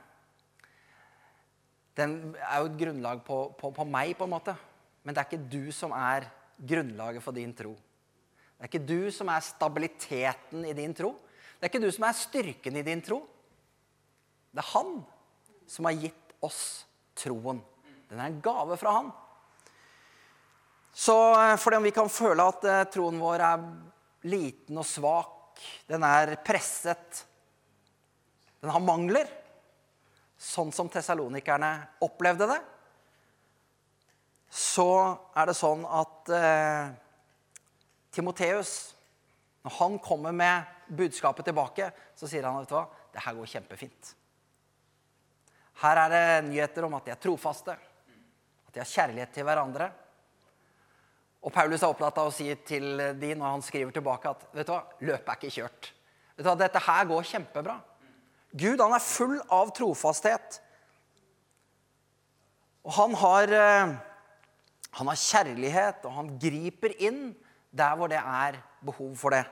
Den 1.96 2.14
er 2.40 2.60
jo 2.60 2.68
et 2.70 2.76
grunnlag 2.80 3.24
på, 3.24 3.38
på, 3.56 3.72
på, 3.76 3.86
meg, 3.88 4.18
på 4.20 4.28
en 4.28 4.34
måte. 4.34 4.58
Men 5.04 5.16
det 5.16 5.22
er 5.22 5.30
ikke 5.30 5.52
du 5.52 5.72
som 5.76 5.96
er 5.96 6.28
grunnlaget 6.60 7.24
for 7.24 7.36
din 7.36 7.56
tro. 7.56 7.72
Det 7.72 8.64
er 8.68 8.70
ikke 8.70 8.92
du 8.92 9.12
som 9.16 9.32
er 9.32 9.48
stabiliteten 9.48 10.68
i 10.68 10.76
din 10.76 10.96
tro. 10.98 11.14
Det 11.56 11.68
er 11.68 11.72
ikke 11.72 11.84
du 11.84 11.92
som 11.96 12.08
er 12.08 12.20
styrken 12.20 12.80
i 12.80 12.86
din 12.88 13.04
tro. 13.06 13.22
Det 14.52 14.60
er 14.60 14.72
han 14.74 15.02
som 15.72 15.88
har 15.88 16.00
gitt 16.04 16.36
oss 16.44 16.62
troen. 17.16 17.64
Den 18.12 18.20
er 18.20 18.28
en 18.28 18.42
gave 18.44 18.76
fra 18.80 19.00
han. 19.00 19.12
Så 20.94 21.16
eh, 21.42 21.56
fordi 21.58 21.78
om 21.80 21.84
vi 21.88 21.94
kan 21.96 22.12
føle 22.12 22.48
at 22.48 22.66
eh, 22.68 22.84
troen 22.92 23.20
vår 23.22 23.46
er 23.48 23.68
liten 24.32 24.78
og 24.78 24.88
svak, 24.88 25.62
den 25.88 26.04
er 26.06 26.36
presset, 26.46 27.24
den 28.62 28.74
har 28.74 28.84
mangler, 28.84 29.30
sånn 30.42 30.72
som 30.74 30.90
tessalonikerne 30.90 31.72
opplevde 32.06 32.50
det, 32.50 32.60
så 34.52 34.92
er 35.38 35.48
det 35.48 35.56
sånn 35.56 35.86
at 35.88 36.32
eh, 36.36 36.90
Timoteus, 38.12 38.92
når 39.64 39.78
han 39.78 40.00
kommer 40.04 40.36
med 40.36 40.92
budskapet 40.92 41.48
tilbake, 41.48 41.88
så 42.18 42.28
sier 42.28 42.44
han 42.44 42.60
vet 42.60 42.74
du 42.74 42.76
hva, 42.76 42.88
det 43.14 43.24
her 43.24 43.38
går 43.38 43.52
kjempefint. 43.54 44.12
Her 45.82 46.04
er 46.04 46.12
det 46.12 46.50
nyheter 46.50 46.86
om 46.86 46.98
at 46.98 47.08
de 47.08 47.14
er 47.14 47.22
trofaste, 47.22 47.74
at 47.74 48.74
de 48.76 48.82
har 48.84 48.92
kjærlighet 48.92 49.32
til 49.34 49.48
hverandre. 49.48 49.88
Og 51.42 51.54
Paulus 51.54 51.82
er 51.82 51.90
opptatt 51.90 52.20
av 52.22 52.30
å 52.30 52.34
si 52.34 52.52
til 52.68 53.00
de 53.18 53.32
når 53.34 53.56
han 53.56 53.64
skriver 53.66 53.94
tilbake, 53.96 54.30
at 54.30 54.44
vet 54.54 54.68
du 54.68 54.74
hva, 54.76 54.84
løpet 55.02 55.32
er 55.32 55.40
ikke 55.40 55.56
kjørt. 55.56 55.90
Vet 56.36 56.46
du 56.46 56.50
hva, 56.50 56.58
Dette 56.60 56.84
her 56.86 57.08
går 57.10 57.30
kjempebra. 57.32 57.78
Gud 58.52 58.84
han 58.84 58.94
er 58.94 59.02
full 59.02 59.40
av 59.50 59.72
trofasthet. 59.74 60.60
Og 62.86 62.94
han 62.94 63.16
har, 63.18 63.54
eh, 63.58 63.96
han 65.00 65.10
har 65.10 65.24
kjærlighet, 65.24 66.06
og 66.06 66.14
han 66.20 66.38
griper 66.42 66.94
inn 67.02 67.34
der 67.72 67.98
hvor 67.98 68.12
det 68.12 68.22
er 68.22 68.62
behov 68.86 69.16
for 69.18 69.34
det. 69.34 69.46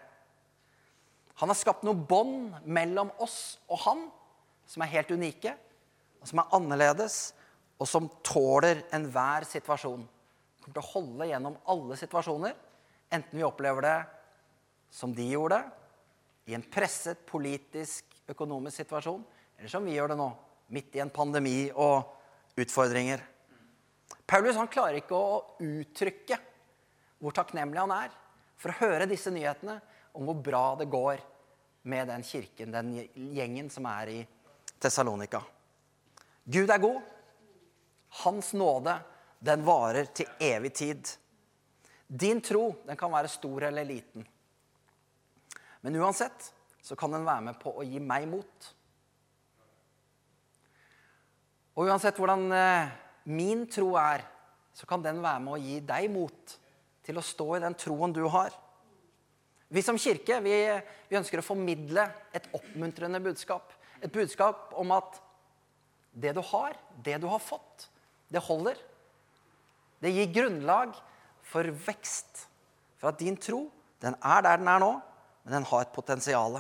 Han 1.39 1.50
har 1.50 1.58
skapt 1.58 1.86
noen 1.88 2.05
bånd 2.05 2.67
mellom 2.67 3.10
oss 3.24 3.58
og 3.72 3.79
han 3.86 4.08
som 4.67 4.84
er 4.84 4.91
helt 4.91 5.13
unike, 5.15 5.55
og 6.19 6.27
som 6.27 6.41
er 6.41 6.55
annerledes, 6.58 7.34
og 7.79 7.88
som 7.88 8.10
tåler 8.27 8.84
enhver 8.93 9.48
situasjon 9.48 10.03
kommer 10.69 10.75
til 10.75 10.83
å 10.83 10.93
holde 10.93 11.27
gjennom 11.29 11.57
alle 11.65 11.97
situasjoner. 11.97 12.55
Enten 13.09 13.39
vi 13.39 13.45
opplever 13.45 13.81
det 13.85 13.97
som 14.93 15.13
de 15.13 15.25
gjorde, 15.29 15.63
i 16.49 16.55
en 16.57 16.65
presset 16.65 17.21
politisk, 17.29 18.05
økonomisk 18.29 18.81
situasjon, 18.81 19.21
eller 19.57 19.69
som 19.69 19.85
vi 19.85 19.93
gjør 19.93 20.13
det 20.13 20.17
nå, 20.17 20.29
midt 20.73 20.95
i 20.97 21.01
en 21.03 21.11
pandemi 21.13 21.69
og 21.73 22.57
utfordringer. 22.59 23.21
Paulus 24.29 24.57
han 24.57 24.69
klarer 24.69 24.99
ikke 25.01 25.17
å 25.17 25.41
uttrykke 25.61 26.38
hvor 27.19 27.35
takknemlig 27.35 27.81
han 27.81 27.93
er 27.93 28.13
for 28.59 28.73
å 28.73 28.79
høre 28.81 29.09
disse 29.09 29.31
nyhetene 29.33 29.77
om 30.17 30.25
hvor 30.25 30.41
bra 30.41 30.63
det 30.79 30.89
går 30.89 31.21
med 31.89 32.09
den 32.09 32.25
kirken, 32.25 32.73
den 32.73 32.93
gjengen 33.35 33.69
som 33.73 33.85
er 33.89 34.13
i 34.13 34.19
Tessalonika. 34.81 35.41
Gud 36.49 36.69
er 36.69 36.81
god. 36.81 37.01
Hans 38.23 38.53
nåde 38.57 38.95
den 39.39 39.63
varer 39.65 40.10
til 40.15 40.29
evig 40.43 40.74
tid. 40.75 41.12
Din 42.08 42.41
tro 42.41 42.74
den 42.88 42.98
kan 43.00 43.12
være 43.13 43.31
stor 43.31 43.67
eller 43.69 43.88
liten. 43.88 44.25
Men 45.81 45.96
uansett 45.96 46.51
så 46.81 46.96
kan 47.00 47.13
den 47.13 47.27
være 47.27 47.46
med 47.50 47.60
på 47.62 47.72
å 47.77 47.86
gi 47.88 48.01
meg 48.03 48.27
mot. 48.27 48.72
Og 51.79 51.88
uansett 51.88 52.17
hvordan 52.19 52.50
eh, 52.51 52.89
min 53.31 53.63
tro 53.72 53.93
er, 54.00 54.25
så 54.75 54.88
kan 54.89 55.03
den 55.03 55.22
være 55.24 55.43
med 55.43 55.55
å 55.55 55.62
gi 55.62 55.77
deg 55.86 56.10
mot 56.12 56.58
til 57.05 57.19
å 57.19 57.24
stå 57.25 57.55
i 57.55 57.62
den 57.63 57.77
troen 57.79 58.15
du 58.15 58.25
har. 58.31 58.51
Vi 59.69 59.84
som 59.86 60.00
kirke 60.01 60.39
vi, 60.41 60.55
vi 61.10 61.17
ønsker 61.19 61.39
å 61.39 61.46
formidle 61.46 62.08
et 62.36 62.48
oppmuntrende 62.58 63.22
budskap. 63.24 63.72
Et 64.01 64.12
budskap 64.12 64.74
om 64.79 64.91
at 64.96 65.19
det 66.10 66.34
du 66.36 66.41
har, 66.51 66.75
det 67.05 67.19
du 67.22 67.27
har 67.29 67.41
fått, 67.43 67.88
det 68.34 68.41
holder. 68.43 68.79
Det 69.99 70.11
gir 70.15 70.33
grunnlag 70.33 70.95
for 71.45 71.67
vekst. 71.87 72.45
For 72.99 73.11
at 73.11 73.21
din 73.21 73.37
tro, 73.39 73.65
den 74.03 74.15
er 74.15 74.43
der 74.45 74.59
den 74.59 74.71
er 74.71 74.83
nå, 74.83 74.91
men 75.43 75.55
den 75.57 75.67
har 75.69 75.85
et 75.85 75.95
potensial. 75.95 76.59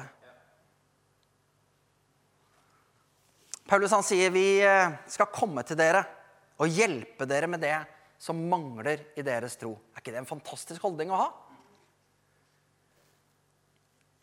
Paulus 3.69 3.93
han 3.93 4.05
sier 4.05 4.31
vi 4.33 4.61
eh, 4.65 4.95
skal 5.11 5.29
komme 5.29 5.61
til 5.67 5.77
dere 5.77 6.01
og 6.59 6.71
hjelpe 6.73 7.27
dere 7.29 7.47
med 7.51 7.61
det 7.63 7.75
som 8.19 8.39
mangler 8.51 9.03
i 9.19 9.23
deres 9.23 9.55
tro. 9.59 9.75
Er 9.93 10.01
ikke 10.01 10.15
det 10.15 10.23
en 10.23 10.29
fantastisk 10.31 10.83
holdning 10.83 11.13
å 11.13 11.19
ha? 11.21 11.29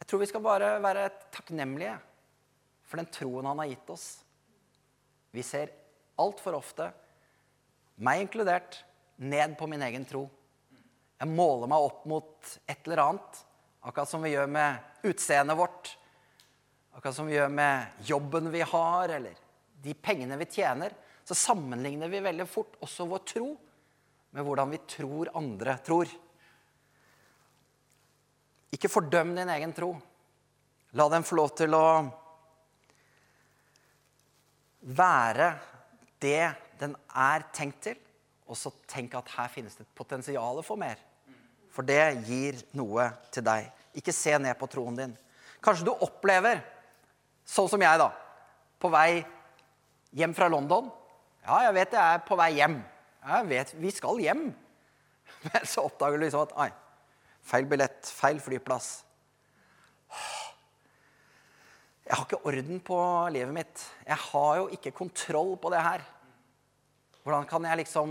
Jeg 0.02 0.11
tror 0.11 0.20
vi 0.23 0.28
skal 0.30 0.44
bare 0.44 0.75
være 0.82 1.08
takknemlige 1.35 1.94
for 2.87 3.00
den 3.00 3.08
troen 3.11 3.49
han 3.49 3.62
har 3.62 3.70
gitt 3.70 3.88
oss. 3.90 4.06
Vi 5.35 5.42
ser 5.46 5.73
altfor 6.20 6.58
ofte, 6.58 6.90
meg 7.96 8.23
inkludert, 8.25 8.82
ned 9.16 9.58
på 9.58 9.66
min 9.66 9.82
egen 9.82 10.04
tro. 10.04 10.26
Jeg 11.16 11.32
måler 11.32 11.70
meg 11.70 11.85
opp 11.87 12.04
mot 12.08 12.50
et 12.68 12.82
eller 12.85 13.02
annet, 13.06 13.38
akkurat 13.80 14.11
som 14.11 14.25
vi 14.25 14.35
gjør 14.35 14.50
med 14.52 15.06
utseendet 15.08 15.56
vårt. 15.56 15.92
Akkurat 16.96 17.16
som 17.16 17.28
vi 17.28 17.37
gjør 17.37 17.52
med 17.52 18.04
jobben 18.08 18.50
vi 18.52 18.61
har, 18.61 19.08
eller 19.16 19.38
de 19.82 19.94
pengene 19.94 20.37
vi 20.40 20.49
tjener. 20.50 20.92
Så 21.25 21.35
sammenligner 21.35 22.08
vi 22.12 22.20
veldig 22.25 22.46
fort 22.49 22.76
også 22.85 23.08
vår 23.08 23.25
tro 23.32 23.49
med 24.37 24.44
hvordan 24.44 24.73
vi 24.75 24.82
tror 24.88 25.32
andre 25.38 25.78
tror. 25.85 26.11
Ikke 28.76 28.92
fordøm 28.92 29.32
din 29.37 29.50
egen 29.56 29.73
tro. 29.76 29.94
La 30.96 31.08
den 31.12 31.25
få 31.25 31.38
lov 31.40 31.54
til 31.56 31.75
å 31.76 31.87
være 34.96 35.49
det 36.23 36.42
den 36.80 36.92
er 37.16 37.49
tenkt 37.56 37.80
til 37.88 38.06
og 38.47 38.59
så 38.59 38.71
tenk 38.87 39.17
at 39.19 39.31
her 39.37 39.50
finnes 39.50 39.75
det 39.76 39.87
et 39.87 39.97
potensial 39.99 40.62
for 40.67 40.79
mer. 40.81 41.00
For 41.75 41.87
det 41.87 42.23
gir 42.26 42.61
noe 42.79 43.11
til 43.35 43.45
deg. 43.47 43.69
Ikke 43.99 44.15
se 44.15 44.37
ned 44.38 44.55
på 44.59 44.69
troen 44.71 44.97
din. 44.97 45.15
Kanskje 45.65 45.88
du 45.88 45.93
opplever, 45.93 46.62
sånn 47.47 47.69
som 47.71 47.83
jeg, 47.83 48.00
da, 48.00 48.11
på 48.81 48.91
vei 48.93 49.25
hjem 50.17 50.35
fra 50.37 50.49
London 50.53 50.88
Ja, 51.47 51.62
jeg 51.67 51.75
vet 51.76 51.95
jeg 51.95 52.17
er 52.17 52.23
på 52.26 52.37
vei 52.38 52.50
hjem. 52.59 52.81
Jeg 53.26 53.47
vet, 53.50 53.75
Vi 53.79 53.91
skal 53.95 54.23
hjem. 54.23 54.49
Men 55.47 55.67
så 55.67 55.85
oppdager 55.87 56.19
du 56.19 56.25
liksom 56.25 56.47
at 56.47 56.55
Ai, 56.65 56.71
feil 57.47 57.69
billett, 57.71 58.11
feil 58.11 58.41
flyplass. 58.43 58.91
Jeg 62.07 62.15
har 62.15 62.26
ikke 62.26 62.45
orden 62.47 62.83
på 62.87 62.99
livet 63.35 63.55
mitt. 63.55 63.87
Jeg 64.07 64.19
har 64.29 64.50
jo 64.61 64.69
ikke 64.75 64.95
kontroll 64.95 65.57
på 65.59 65.71
det 65.75 65.83
her. 65.83 66.05
Hvordan 67.26 67.47
kan 67.50 67.64
jeg 67.66 67.83
liksom 67.83 68.11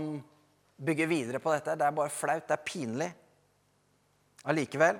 bygge 0.76 1.06
videre 1.08 1.38
på 1.40 1.54
dette? 1.54 1.72
Det 1.72 1.86
er 1.86 1.94
bare 1.96 2.12
flaut. 2.12 2.44
Det 2.44 2.52
er 2.52 2.66
pinlig. 2.68 3.08
Allikevel 4.44 4.98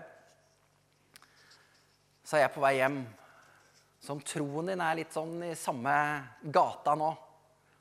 så 2.26 2.38
er 2.38 2.46
jeg 2.46 2.54
på 2.56 2.62
vei 2.64 2.72
hjem 2.80 2.96
som 4.02 4.18
troen 4.26 4.72
din 4.72 4.80
er 4.82 4.96
litt 4.98 5.14
sånn 5.14 5.36
i 5.46 5.52
samme 5.58 5.92
gata 6.42 6.96
nå. 6.98 7.12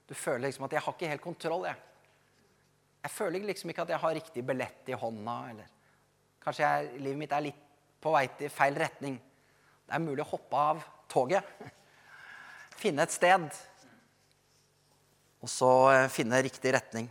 Du 0.06 0.14
føler 0.14 0.48
liksom 0.48 0.66
at 0.68 0.74
'jeg 0.74 0.84
har 0.86 0.94
ikke 0.94 1.10
helt 1.10 1.22
kontroll', 1.22 1.66
jeg. 1.66 1.76
Jeg 3.04 3.12
føler 3.12 3.40
liksom 3.40 3.70
ikke 3.70 3.82
at 3.82 3.90
jeg 3.90 4.00
har 4.00 4.14
riktig 4.14 4.46
billett 4.46 4.90
i 4.90 4.92
hånda. 4.94 5.50
eller 5.50 5.68
Kanskje 6.42 6.62
jeg, 6.62 7.02
livet 7.02 7.18
mitt 7.18 7.32
er 7.32 7.42
litt 7.42 7.64
på 8.02 8.12
vei 8.12 8.28
til 8.28 8.50
feil 8.50 8.76
retning. 8.76 9.22
Det 9.88 9.96
er 9.96 10.00
mulig 10.00 10.22
å 10.22 10.30
hoppe 10.30 10.56
av 10.56 10.84
toget. 11.08 11.44
Finne 12.82 13.04
et 13.04 13.12
sted. 13.12 13.50
Og 15.46 15.52
så 15.52 15.70
eh, 15.94 16.08
finne 16.10 16.42
riktig 16.42 16.72
retning. 16.74 17.06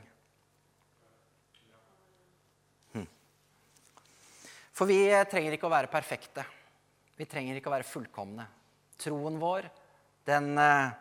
Hm. 2.91 3.07
For 4.75 4.91
vi 4.91 5.05
eh, 5.07 5.23
trenger 5.31 5.55
ikke 5.55 5.69
å 5.69 5.75
være 5.75 5.91
perfekte. 5.93 6.43
Vi 7.14 7.29
trenger 7.31 7.61
ikke 7.61 7.71
å 7.71 7.75
være 7.76 7.87
fullkomne. 7.87 8.49
Troen 8.99 9.38
vår, 9.38 9.69
den 10.26 10.50
eh, 10.59 11.00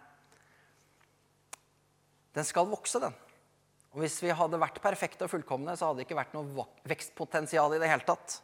Den 2.34 2.46
skal 2.50 2.66
vokse, 2.66 2.98
den. 3.02 3.14
Og 3.94 4.00
hvis 4.02 4.16
vi 4.24 4.34
hadde 4.34 4.58
vært 4.62 4.80
perfekte 4.82 5.26
og 5.26 5.30
fullkomne, 5.30 5.76
så 5.78 5.90
hadde 5.90 6.02
det 6.02 6.08
ikke 6.08 6.18
vært 6.18 6.34
noe 6.34 6.66
vekstpotensial 6.90 7.76
i 7.76 7.80
det 7.82 7.90
hele 7.92 8.06
tatt. 8.08 8.40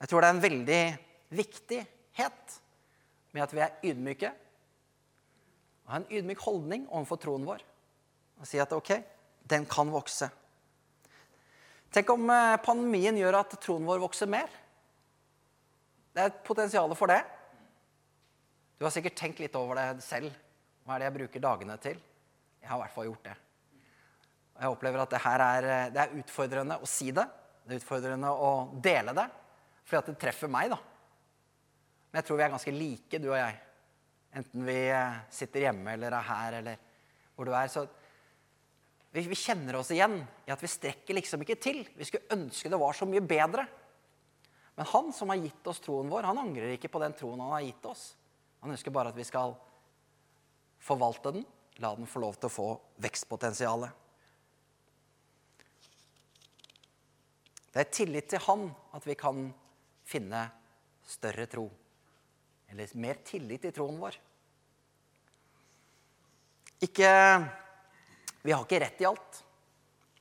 Jeg 0.00 0.10
tror 0.10 0.22
det 0.22 0.30
er 0.30 0.34
en 0.34 0.42
veldig 0.42 0.80
viktighet 1.38 2.56
med 3.34 3.44
at 3.44 3.54
vi 3.54 3.62
er 3.62 3.90
ydmyke. 3.90 4.32
Og 5.86 5.94
har 5.94 6.02
en 6.02 6.10
ydmyk 6.10 6.42
holdning 6.42 6.88
overfor 6.90 7.22
troen 7.22 7.46
vår. 7.46 7.62
Og 8.38 8.46
si 8.46 8.60
at 8.62 8.72
ok, 8.74 8.92
den 9.48 9.66
kan 9.70 9.90
vokse. 9.90 10.28
Tenk 11.94 12.10
om 12.12 12.28
eh, 12.30 12.58
pandemien 12.62 13.16
gjør 13.16 13.40
at 13.40 13.56
troen 13.62 13.86
vår 13.88 14.02
vokser 14.02 14.28
mer. 14.30 14.50
Det 16.12 16.22
er 16.22 16.30
et 16.32 16.44
potensial 16.44 16.92
for 16.98 17.10
det. 17.10 17.22
Du 18.78 18.84
har 18.86 18.94
sikkert 18.94 19.16
tenkt 19.18 19.40
litt 19.42 19.56
over 19.58 19.78
det 19.78 20.04
selv. 20.06 20.30
Hva 20.84 20.94
er 20.94 21.02
det 21.02 21.08
jeg 21.08 21.16
bruker 21.18 21.42
dagene 21.42 21.76
til? 21.82 21.98
Jeg 22.60 22.70
har 22.70 22.78
i 22.78 22.82
hvert 22.84 22.94
fall 22.94 23.08
gjort 23.08 23.26
det. 23.26 23.36
Og 24.54 24.62
jeg 24.64 24.74
opplever 24.74 25.02
at 25.02 25.14
det 25.14 25.22
her 25.22 25.44
er, 25.44 25.68
det 25.94 26.02
er 26.02 26.16
utfordrende 26.18 26.78
å 26.82 26.90
si 26.90 27.10
det. 27.14 27.24
Det 27.64 27.74
er 27.74 27.82
utfordrende 27.82 28.30
å 28.32 28.52
dele 28.82 29.12
det, 29.16 29.26
fordi 29.84 29.98
at 29.98 30.10
det 30.10 30.20
treffer 30.22 30.50
meg. 30.52 30.70
da. 30.72 30.78
Men 32.08 32.20
jeg 32.20 32.28
tror 32.28 32.38
vi 32.38 32.44
er 32.46 32.54
ganske 32.54 32.74
like, 32.74 33.20
du 33.20 33.28
og 33.30 33.38
jeg. 33.38 33.58
Enten 34.38 34.64
vi 34.66 34.78
sitter 35.32 35.66
hjemme 35.66 35.94
eller 35.96 36.16
er 36.16 36.28
her 36.28 36.56
eller 36.60 36.82
hvor 37.36 37.48
du 37.48 37.52
er. 37.54 37.70
Så 37.72 37.84
vi, 39.10 39.20
vi 39.20 39.38
kjenner 39.38 39.78
oss 39.78 39.90
igjen 39.94 40.18
i 40.46 40.52
at 40.52 40.62
vi 40.62 40.70
strekker 40.70 41.16
liksom 41.16 41.44
ikke 41.44 41.58
til. 41.60 41.80
Vi 41.96 42.06
skulle 42.08 42.28
ønske 42.34 42.70
det 42.70 42.80
var 42.80 42.96
så 42.96 43.08
mye 43.08 43.24
bedre. 43.24 43.64
Men 44.78 44.90
han 44.92 45.12
som 45.16 45.32
har 45.32 45.40
gitt 45.42 45.70
oss 45.70 45.80
troen 45.82 46.10
vår, 46.10 46.28
han 46.28 46.38
angrer 46.38 46.76
ikke 46.76 46.90
på 46.92 47.00
den 47.02 47.16
troen 47.18 47.40
han 47.42 47.54
har 47.56 47.64
gitt 47.64 47.88
oss. 47.88 48.12
Han 48.62 48.74
ønsker 48.74 48.94
bare 48.94 49.10
at 49.10 49.18
vi 49.18 49.26
skal 49.26 49.56
forvalte 50.82 51.32
den, 51.34 51.46
la 51.82 51.94
den 51.96 52.06
få 52.10 52.22
lov 52.22 52.36
til 52.38 52.50
å 52.50 52.52
få 52.52 52.68
vekstpotensialet. 53.02 54.04
Det 57.68 57.82
er 57.82 57.90
tillit 57.94 58.30
til 58.30 58.42
han 58.46 58.68
at 58.96 59.04
vi 59.06 59.14
kan 59.18 59.48
finne 60.08 60.46
større 61.06 61.46
tro. 61.50 61.66
Eller 62.68 62.94
mer 63.00 63.20
tillit 63.26 63.66
i 63.68 63.72
troen 63.74 64.00
vår. 64.00 64.16
Ikke 66.84 67.10
Vi 68.42 68.54
har 68.54 68.64
ikke 68.64 68.80
rett 68.82 69.02
i 69.02 69.08
alt. 69.08 69.42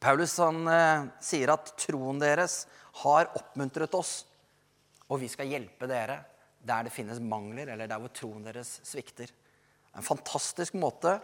Paulus 0.00 0.36
han, 0.38 0.62
eh, 0.70 1.06
sier 1.20 1.50
at 1.52 1.74
troen 1.76 2.20
deres 2.22 2.66
har 3.02 3.28
oppmuntret 3.34 3.94
oss, 3.98 4.24
og 5.08 5.20
vi 5.22 5.30
skal 5.32 5.50
hjelpe 5.50 5.88
dere 5.88 6.20
der 6.58 6.86
det 6.86 6.92
finnes 6.92 7.20
mangler, 7.22 7.70
eller 7.72 7.88
der 7.88 8.00
hvor 8.02 8.12
troen 8.12 8.44
deres 8.44 8.78
svikter. 8.86 9.30
En 9.96 10.04
fantastisk 10.04 10.74
måte 10.78 11.14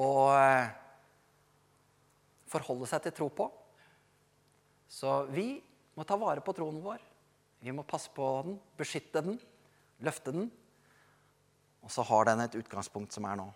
å 0.00 0.08
eh, 0.34 0.70
forholde 2.50 2.88
seg 2.90 3.04
til 3.04 3.14
tro 3.16 3.28
på. 3.34 3.46
Så 4.90 5.22
vi 5.30 5.60
må 5.94 6.06
ta 6.08 6.18
vare 6.18 6.42
på 6.42 6.54
troen 6.56 6.80
vår. 6.82 7.02
Vi 7.60 7.74
må 7.76 7.84
passe 7.86 8.10
på 8.14 8.26
den, 8.46 8.56
beskytte 8.78 9.22
den, 9.22 9.38
løfte 10.02 10.34
den. 10.34 10.48
Og 11.84 11.92
så 11.92 12.04
har 12.08 12.26
den 12.28 12.42
et 12.44 12.56
utgangspunkt 12.58 13.14
som 13.14 13.28
er 13.28 13.38
nå. 13.38 13.46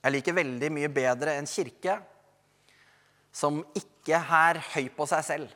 Jeg 0.00 0.14
liker 0.14 0.36
veldig 0.38 0.70
mye 0.70 0.90
bedre 0.92 1.34
en 1.36 1.48
kirke 1.50 1.98
som 3.34 3.60
ikke 3.76 4.18
er 4.22 4.60
høy 4.72 4.86
på 4.94 5.06
seg 5.10 5.24
selv, 5.26 5.54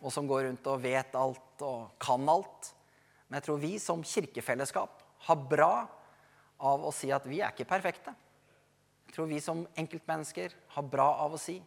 og 0.00 0.12
som 0.12 0.28
går 0.28 0.46
rundt 0.48 0.68
og 0.72 0.82
vet 0.82 1.16
alt 1.18 1.64
og 1.66 1.92
kan 2.00 2.28
alt. 2.32 2.72
Men 3.28 3.38
jeg 3.38 3.46
tror 3.46 3.60
vi 3.62 3.74
som 3.82 4.04
kirkefellesskap 4.04 5.02
har 5.26 5.46
bra 5.50 5.74
av 6.60 6.84
å 6.84 6.92
si 6.94 7.12
at 7.12 7.26
vi 7.28 7.40
er 7.40 7.52
ikke 7.52 7.68
perfekte. 7.68 8.14
Jeg 9.06 9.16
tror 9.16 9.28
vi 9.30 9.40
som 9.42 9.64
enkeltmennesker 9.78 10.54
har 10.76 10.88
bra 10.88 11.12
av 11.24 11.36
å 11.36 11.40
si 11.40 11.58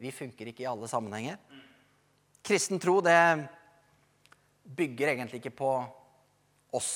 vi 0.00 0.10
funker 0.12 0.50
ikke 0.50 0.64
i 0.64 0.68
alle 0.68 0.88
sammenhenger. 0.90 1.38
Kristen 2.44 2.80
tro, 2.82 2.98
det 3.00 3.16
bygger 4.64 5.14
egentlig 5.14 5.40
ikke 5.40 5.54
på 5.54 5.70
oss. 6.74 6.90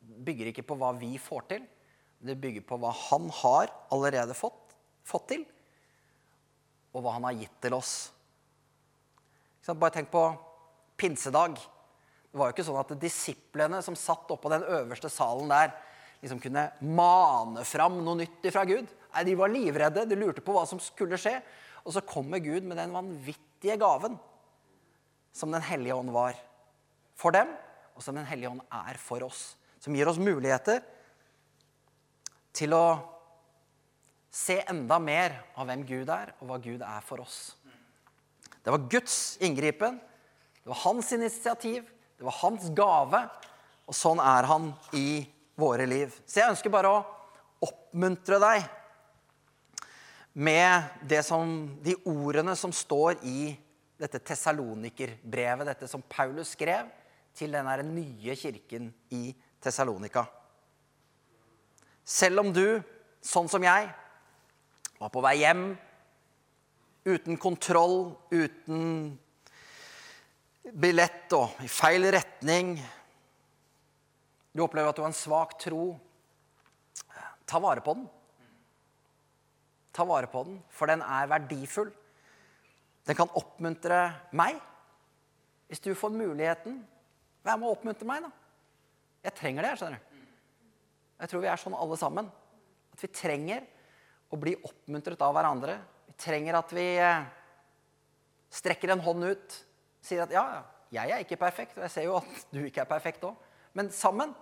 Bygger 0.00 0.50
ikke 0.50 0.64
på 0.66 0.78
hva 0.80 0.92
vi 0.96 1.12
får 1.20 1.46
til. 1.52 1.66
Det 2.26 2.38
bygger 2.40 2.64
på 2.66 2.78
hva 2.80 2.90
han 3.10 3.28
har 3.42 3.70
allerede 3.92 4.34
fått, 4.34 4.74
fått 5.06 5.28
til, 5.34 5.44
og 6.96 7.04
hva 7.04 7.12
han 7.18 7.26
har 7.28 7.36
gitt 7.38 7.58
til 7.62 7.76
oss. 7.76 7.94
Bare 9.74 9.94
tenk 9.98 10.12
på 10.12 10.22
pinsedag. 10.96 11.56
Det 11.56 12.38
var 12.38 12.50
jo 12.50 12.54
ikke 12.54 12.66
sånn 12.66 12.78
at 12.78 12.94
disiplene 13.00 13.80
som 13.82 13.96
satt 13.98 14.30
oppå 14.30 14.50
den 14.52 14.62
øverste 14.62 15.10
salen 15.10 15.50
der, 15.50 15.72
liksom 16.22 16.40
kunne 16.42 16.68
mane 16.80 17.64
fram 17.66 17.98
noe 18.04 18.20
nytt 18.22 18.46
fra 18.52 18.64
Gud. 18.68 18.86
Nei, 19.14 19.24
De 19.24 19.34
var 19.38 19.52
livredde, 19.52 20.06
de 20.06 20.18
lurte 20.18 20.44
på 20.44 20.54
hva 20.54 20.66
som 20.68 20.80
skulle 20.82 21.18
skje. 21.20 21.38
Og 21.86 21.94
så 21.94 22.02
kommer 22.04 22.42
Gud 22.42 22.66
med 22.66 22.78
den 22.80 22.94
vanvittige 22.94 23.78
gaven 23.80 24.18
som 25.36 25.52
Den 25.52 25.60
hellige 25.60 25.94
ånd 25.94 26.10
var 26.14 26.36
for 27.16 27.34
dem, 27.34 27.50
og 27.96 28.02
som 28.02 28.16
Den 28.16 28.28
hellige 28.28 28.50
ånd 28.50 28.62
er 28.72 28.96
for 29.00 29.24
oss. 29.26 29.56
Som 29.80 29.94
gir 29.94 30.08
oss 30.08 30.20
muligheter 30.20 30.80
til 32.56 32.72
å 32.72 32.86
se 34.32 34.58
enda 34.68 34.98
mer 35.00 35.36
av 35.56 35.68
hvem 35.68 35.84
Gud 35.88 36.10
er, 36.12 36.32
og 36.40 36.48
hva 36.48 36.58
Gud 36.60 36.84
er 36.84 37.04
for 37.04 37.20
oss. 37.24 37.54
Det 38.66 38.72
var 38.74 38.88
Guds 38.90 39.36
inngripen. 39.40 40.00
Det 40.62 40.68
var 40.68 40.74
hans 40.74 41.12
initiativ. 41.12 41.84
Det 42.18 42.24
var 42.26 42.34
hans 42.40 42.64
gave. 42.74 43.20
Og 43.86 43.94
sånn 43.94 44.18
er 44.18 44.48
han 44.50 44.72
i 44.98 45.22
våre 45.54 45.86
liv. 45.86 46.10
Så 46.26 46.40
jeg 46.40 46.50
ønsker 46.50 46.74
bare 46.74 46.90
å 46.90 47.04
oppmuntre 47.62 48.40
deg 48.42 48.66
med 50.42 51.14
som, 51.22 51.54
de 51.78 51.94
ordene 52.10 52.56
som 52.58 52.74
står 52.74 53.22
i 53.22 53.54
dette 54.02 54.18
Tessalonikerbrevet, 54.18 55.70
dette 55.70 55.86
som 55.86 56.02
Paulus 56.02 56.56
skrev 56.58 56.90
til 57.38 57.54
den 57.54 57.94
nye 57.94 58.34
kirken 58.34 58.90
i 59.14 59.30
Tessalonika. 59.62 60.26
Selv 62.02 62.42
om 62.42 62.50
du, 62.50 62.82
sånn 63.22 63.46
som 63.46 63.62
jeg, 63.62 63.94
var 64.98 65.14
på 65.14 65.22
vei 65.22 65.38
hjem 65.44 65.68
uten 67.06 67.38
kontroll, 67.38 68.16
uten 68.34 69.14
billett 70.74 71.30
og 71.36 71.62
i 71.62 71.68
feil 71.70 72.08
retning 72.10 72.74
Du 74.50 74.64
opplever 74.64 74.90
at 74.90 74.98
du 74.98 75.04
har 75.04 75.12
en 75.12 75.14
svak 75.14 75.52
tro. 75.60 75.98
Ta 77.46 77.60
vare 77.60 77.82
på 77.84 77.92
den. 77.94 78.06
Ta 79.92 80.06
vare 80.08 80.30
på 80.32 80.42
den, 80.48 80.56
for 80.72 80.88
den 80.88 81.04
er 81.04 81.28
verdifull. 81.28 81.90
Den 83.06 83.18
kan 83.18 83.30
oppmuntre 83.36 84.00
meg. 84.32 84.56
Hvis 85.68 85.84
du 85.84 85.92
får 85.94 86.14
muligheten, 86.14 86.80
vær 87.44 87.60
med 87.60 87.68
å 87.68 87.74
oppmuntre 87.76 88.08
meg, 88.08 88.24
da. 88.24 88.32
Jeg 89.28 89.36
trenger 89.36 89.66
det, 89.66 89.74
skjønner 89.76 90.00
du. 90.00 90.24
Jeg 91.20 91.30
tror 91.30 91.44
vi 91.44 91.50
er 91.52 91.60
sånn 91.60 91.76
alle 91.76 92.00
sammen. 92.00 92.32
At 92.96 93.04
vi 93.04 93.12
trenger 93.12 93.68
å 94.32 94.40
bli 94.40 94.56
oppmuntret 94.56 95.20
av 95.20 95.36
hverandre. 95.36 95.76
Trenger 96.20 96.58
at 96.58 96.72
vi 96.74 96.86
eh, 97.02 97.26
strekker 98.52 98.94
en 98.94 99.04
hånd 99.04 99.28
ut. 99.28 99.60
Sier 100.04 100.24
at 100.24 100.32
ja, 100.34 100.46
jeg 100.94 101.12
er 101.12 101.24
ikke 101.24 101.38
perfekt, 101.40 101.76
og 101.76 101.84
jeg 101.86 101.92
ser 101.92 102.08
jo 102.08 102.18
at 102.20 102.50
du 102.54 102.62
ikke 102.64 102.84
er 102.84 102.90
perfekt 102.90 103.24
òg. 103.26 103.36
Men 103.76 103.90
sammen 103.92 104.32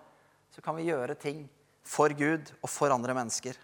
så 0.55 0.63
kan 0.63 0.77
vi 0.79 0.87
gjøre 0.87 1.17
ting 1.19 1.47
for 1.85 2.13
Gud 2.17 2.53
og 2.61 2.71
for 2.71 2.95
andre 2.95 3.17
mennesker. 3.17 3.57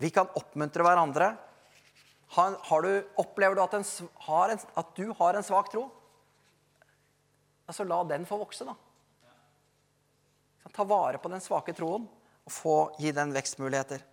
Vi 0.00 0.10
kan 0.14 0.30
oppmuntre 0.38 0.84
hverandre. 0.86 1.34
Har, 2.36 2.54
har 2.70 2.86
du, 2.86 2.92
opplever 3.20 3.58
du 3.58 3.62
at, 3.64 3.74
en, 3.76 3.84
en, 3.84 4.62
at, 4.80 4.94
du 4.96 5.10
har 5.18 5.36
en 5.36 5.44
svak 5.44 5.68
tro? 5.72 5.88
Altså, 7.66 7.84
la 7.84 8.00
den 8.08 8.24
få 8.26 8.38
vokse, 8.40 8.64
da. 8.64 8.76
Ta 10.70 10.86
vare 10.86 11.18
på 11.18 11.28
den 11.32 11.42
svake 11.42 11.74
troen 11.74 12.04
og 12.46 12.52
få, 12.54 12.74
gi 13.02 13.10
den 13.14 13.34
vekstmuligheter. 13.34 14.04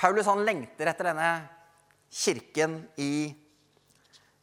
Paulus 0.00 0.26
han 0.30 0.46
lengter 0.48 0.88
etter 0.88 1.10
denne 1.10 1.30
kirken 2.08 2.78
i, 2.96 3.28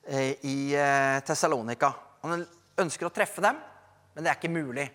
eh, 0.06 0.46
i 0.46 0.76
eh, 0.78 1.18
Tessalonika. 1.26 1.90
Han 2.22 2.46
ønsker 2.78 3.08
å 3.08 3.14
treffe 3.14 3.42
dem, 3.42 3.58
men 4.14 4.24
det 4.24 4.30
er 4.30 4.38
ikke 4.38 4.54
mulig. 4.54 4.86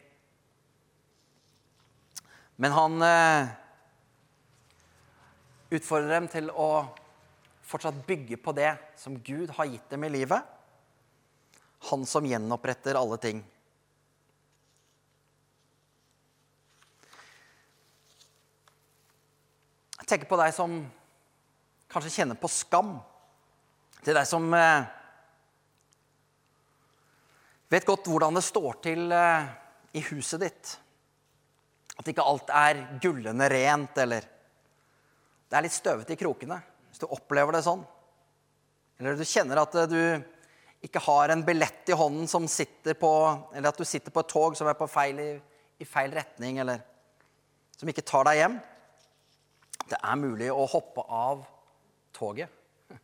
Men 2.63 2.77
han 2.77 3.03
eh, 3.03 3.51
utfordrer 5.75 6.15
dem 6.15 6.31
til 6.31 6.53
å 6.55 6.71
fortsatt 7.67 7.99
bygge 8.07 8.39
på 8.39 8.55
det 8.55 8.71
som 9.01 9.19
Gud 9.19 9.51
har 9.57 9.67
gitt 9.67 9.91
dem 9.91 10.07
i 10.07 10.13
livet. 10.15 10.47
Han 11.91 12.07
som 12.07 12.27
gjenoppretter 12.29 12.95
alle 13.01 13.19
ting. 13.19 13.43
Tenker 20.13 20.29
på 20.29 20.37
deg 20.41 20.53
som 20.53 20.75
kanskje 21.93 22.13
kjenner 22.19 22.37
på 22.41 22.51
skam. 22.53 22.97
Til 24.03 24.17
deg 24.19 24.27
som 24.29 24.49
eh, 24.57 24.85
vet 27.73 27.87
godt 27.89 28.11
hvordan 28.11 28.37
det 28.37 28.45
står 28.45 28.81
til 28.85 29.15
eh, 29.17 29.47
i 29.97 30.03
huset 30.11 30.43
ditt. 30.43 30.75
At 31.97 32.09
ikke 32.09 32.27
alt 32.27 32.53
er 32.53 32.83
gullende 33.01 33.49
rent, 33.53 33.97
eller 34.05 34.27
det 35.49 35.59
er 35.59 35.65
litt 35.65 35.77
støvete 35.77 36.17
i 36.17 36.21
krokene. 36.21 36.59
Hvis 36.91 37.05
du 37.05 37.09
opplever 37.09 37.57
det 37.57 37.65
sånn. 37.65 37.85
Eller 39.01 39.17
du 39.17 39.25
kjenner 39.29 39.63
at 39.63 39.79
eh, 39.81 39.89
du 39.89 40.85
ikke 40.85 41.05
har 41.07 41.33
en 41.33 41.45
billett 41.47 41.89
i 41.89 41.97
hånden 41.97 42.27
som 42.27 42.49
sitter 42.51 42.97
på 42.99 43.11
Eller 43.55 43.69
at 43.71 43.79
du 43.79 43.85
sitter 43.87 44.11
på 44.11 44.25
et 44.25 44.33
tog 44.33 44.57
som 44.59 44.67
er 44.67 44.75
på 44.75 44.91
feil, 44.91 45.21
i 45.79 45.87
feil 45.87 46.13
retning, 46.13 46.59
eller 46.59 46.83
som 47.79 47.89
ikke 47.89 48.05
tar 48.07 48.27
deg 48.29 48.41
hjem. 48.43 48.61
Det 49.91 49.99
er 49.99 50.19
mulig 50.21 50.51
å 50.53 50.67
hoppe 50.71 51.05
av 51.09 51.43
toget. 52.15 52.51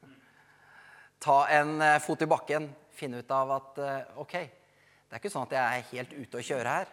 Ta 1.24 1.40
en 1.52 1.80
eh, 1.82 1.98
fot 2.02 2.22
i 2.22 2.28
bakken, 2.30 2.68
finne 2.94 3.22
ut 3.22 3.34
av 3.34 3.52
at 3.56 3.80
eh, 3.82 4.18
ok, 4.22 4.34
det 4.38 5.16
er 5.16 5.20
ikke 5.20 5.32
sånn 5.32 5.48
at 5.48 5.56
jeg 5.56 5.64
er 5.80 5.88
helt 5.92 6.14
ute 6.14 6.40
å 6.40 6.46
kjøre 6.50 6.76
her. 6.78 6.92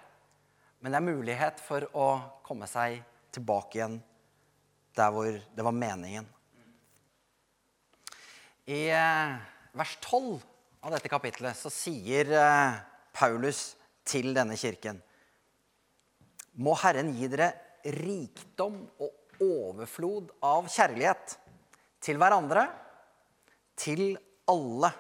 Men 0.79 0.93
det 0.93 0.99
er 0.99 1.07
mulighet 1.09 1.61
for 1.63 1.85
å 1.97 2.07
komme 2.45 2.67
seg 2.69 2.99
tilbake 3.35 3.79
igjen 3.79 3.99
der 4.95 5.11
hvor 5.11 5.27
det 5.27 5.65
var 5.67 5.75
meningen. 5.75 6.27
I 8.71 8.81
eh, 8.89 9.35
vers 9.77 9.97
12 10.01 10.39
av 10.85 10.95
dette 10.95 11.11
kapitlet 11.11 11.57
så 11.57 11.69
sier 11.73 12.31
Paulus 13.15 13.75
til 14.05 14.33
denne 14.37 14.53
kirken 14.57 14.99
Må 16.61 16.75
Herren 16.77 17.09
gi 17.17 17.29
dere 17.29 17.49
rikdom 17.85 18.77
og 19.01 19.24
overflod 19.41 20.31
av 20.45 20.69
kjærlighet 20.71 21.35
til 22.03 22.19
hverandre, 22.21 22.67
til 23.75 24.15
alle. 24.51 24.91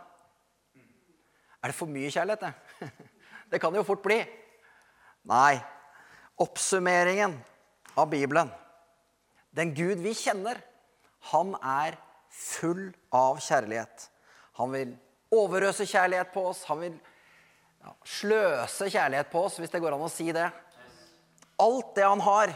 Er 1.61 1.71
det 1.71 1.77
for 1.77 1.89
mye 1.89 2.11
kjærlighet, 2.13 2.47
det? 2.47 2.91
Det 3.51 3.59
kan 3.61 3.71
det 3.71 3.77
jo 3.77 3.85
fort 3.87 4.01
bli. 4.01 4.17
Nei. 5.29 5.59
Oppsummeringen 6.41 7.35
av 7.95 8.09
Bibelen. 8.09 8.49
Den 9.55 9.71
Gud 9.77 10.01
vi 10.03 10.15
kjenner, 10.17 10.57
han 11.31 11.53
er 11.61 11.95
full 12.33 12.89
av 13.15 13.37
kjærlighet. 13.39 14.09
Han 14.59 14.73
vil 14.73 14.95
overøse 15.35 15.85
kjærlighet 15.87 16.33
på 16.33 16.43
oss. 16.49 16.65
Han 16.67 16.81
vil 16.81 16.97
sløse 18.07 18.89
kjærlighet 18.89 19.29
på 19.31 19.45
oss, 19.45 19.59
hvis 19.61 19.71
det 19.71 19.81
går 19.83 19.95
an 19.95 20.05
å 20.05 20.11
si 20.11 20.27
det. 20.35 20.49
Alt 21.61 21.93
det 21.95 22.05
han 22.05 22.23
har, 22.25 22.51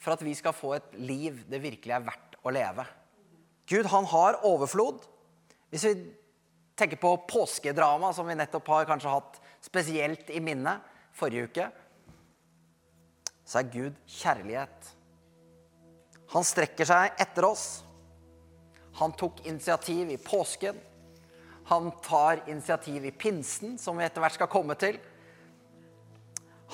for 0.00 0.14
at 0.14 0.24
vi 0.24 0.32
skal 0.36 0.56
få 0.56 0.74
et 0.78 0.96
liv 0.96 1.42
det 1.50 1.60
virkelig 1.62 1.94
er 1.94 2.06
verdt 2.06 2.38
å 2.40 2.52
leve. 2.54 2.86
Gud, 3.70 3.86
han 3.92 4.08
har 4.10 4.40
overflod. 4.48 5.04
Hvis 5.70 5.84
vi 5.86 5.94
tenker 6.74 6.98
på 6.98 7.12
påskedrama, 7.28 8.12
som 8.16 8.26
vi 8.26 8.38
nettopp 8.38 8.70
har 8.72 8.88
kanskje 8.88 9.12
hatt 9.12 9.36
spesielt 9.62 10.32
i 10.32 10.40
minnet 10.42 10.82
forrige 11.14 11.50
uke, 11.50 11.68
så 13.44 13.60
er 13.60 13.70
Gud 13.70 14.00
kjærlighet. 14.08 14.90
Han 16.32 16.46
strekker 16.46 16.88
seg 16.88 17.20
etter 17.20 17.46
oss. 17.48 17.66
Han 19.00 19.12
tok 19.18 19.44
initiativ 19.46 20.10
i 20.14 20.18
påsken. 20.22 20.78
Han 21.70 21.90
tar 22.02 22.42
initiativ 22.50 23.04
i 23.06 23.12
pinsen, 23.14 23.76
som 23.78 23.98
vi 23.98 24.06
etter 24.06 24.22
hvert 24.22 24.38
skal 24.38 24.50
komme 24.50 24.74
til. 24.78 24.96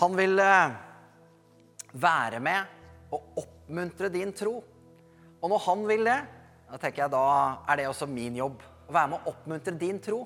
Han 0.00 0.16
vil 0.16 0.38
eh, 0.40 0.76
være 1.96 2.40
med 2.44 2.75
og 3.14 3.38
oppmuntre 3.42 4.10
din 4.12 4.32
tro. 4.36 4.58
Og 5.40 5.52
når 5.52 5.62
han 5.66 5.84
vil 5.88 6.08
det, 6.08 6.18
da 6.66 6.80
tenker 6.82 7.04
jeg 7.04 7.14
da 7.14 7.26
er 7.68 7.78
det 7.78 7.88
også 7.90 8.08
min 8.10 8.38
jobb. 8.38 8.62
Å 8.86 8.94
være 8.94 9.12
med 9.12 9.20
å 9.20 9.32
oppmuntre 9.32 9.74
din 9.78 10.00
tro. 10.02 10.24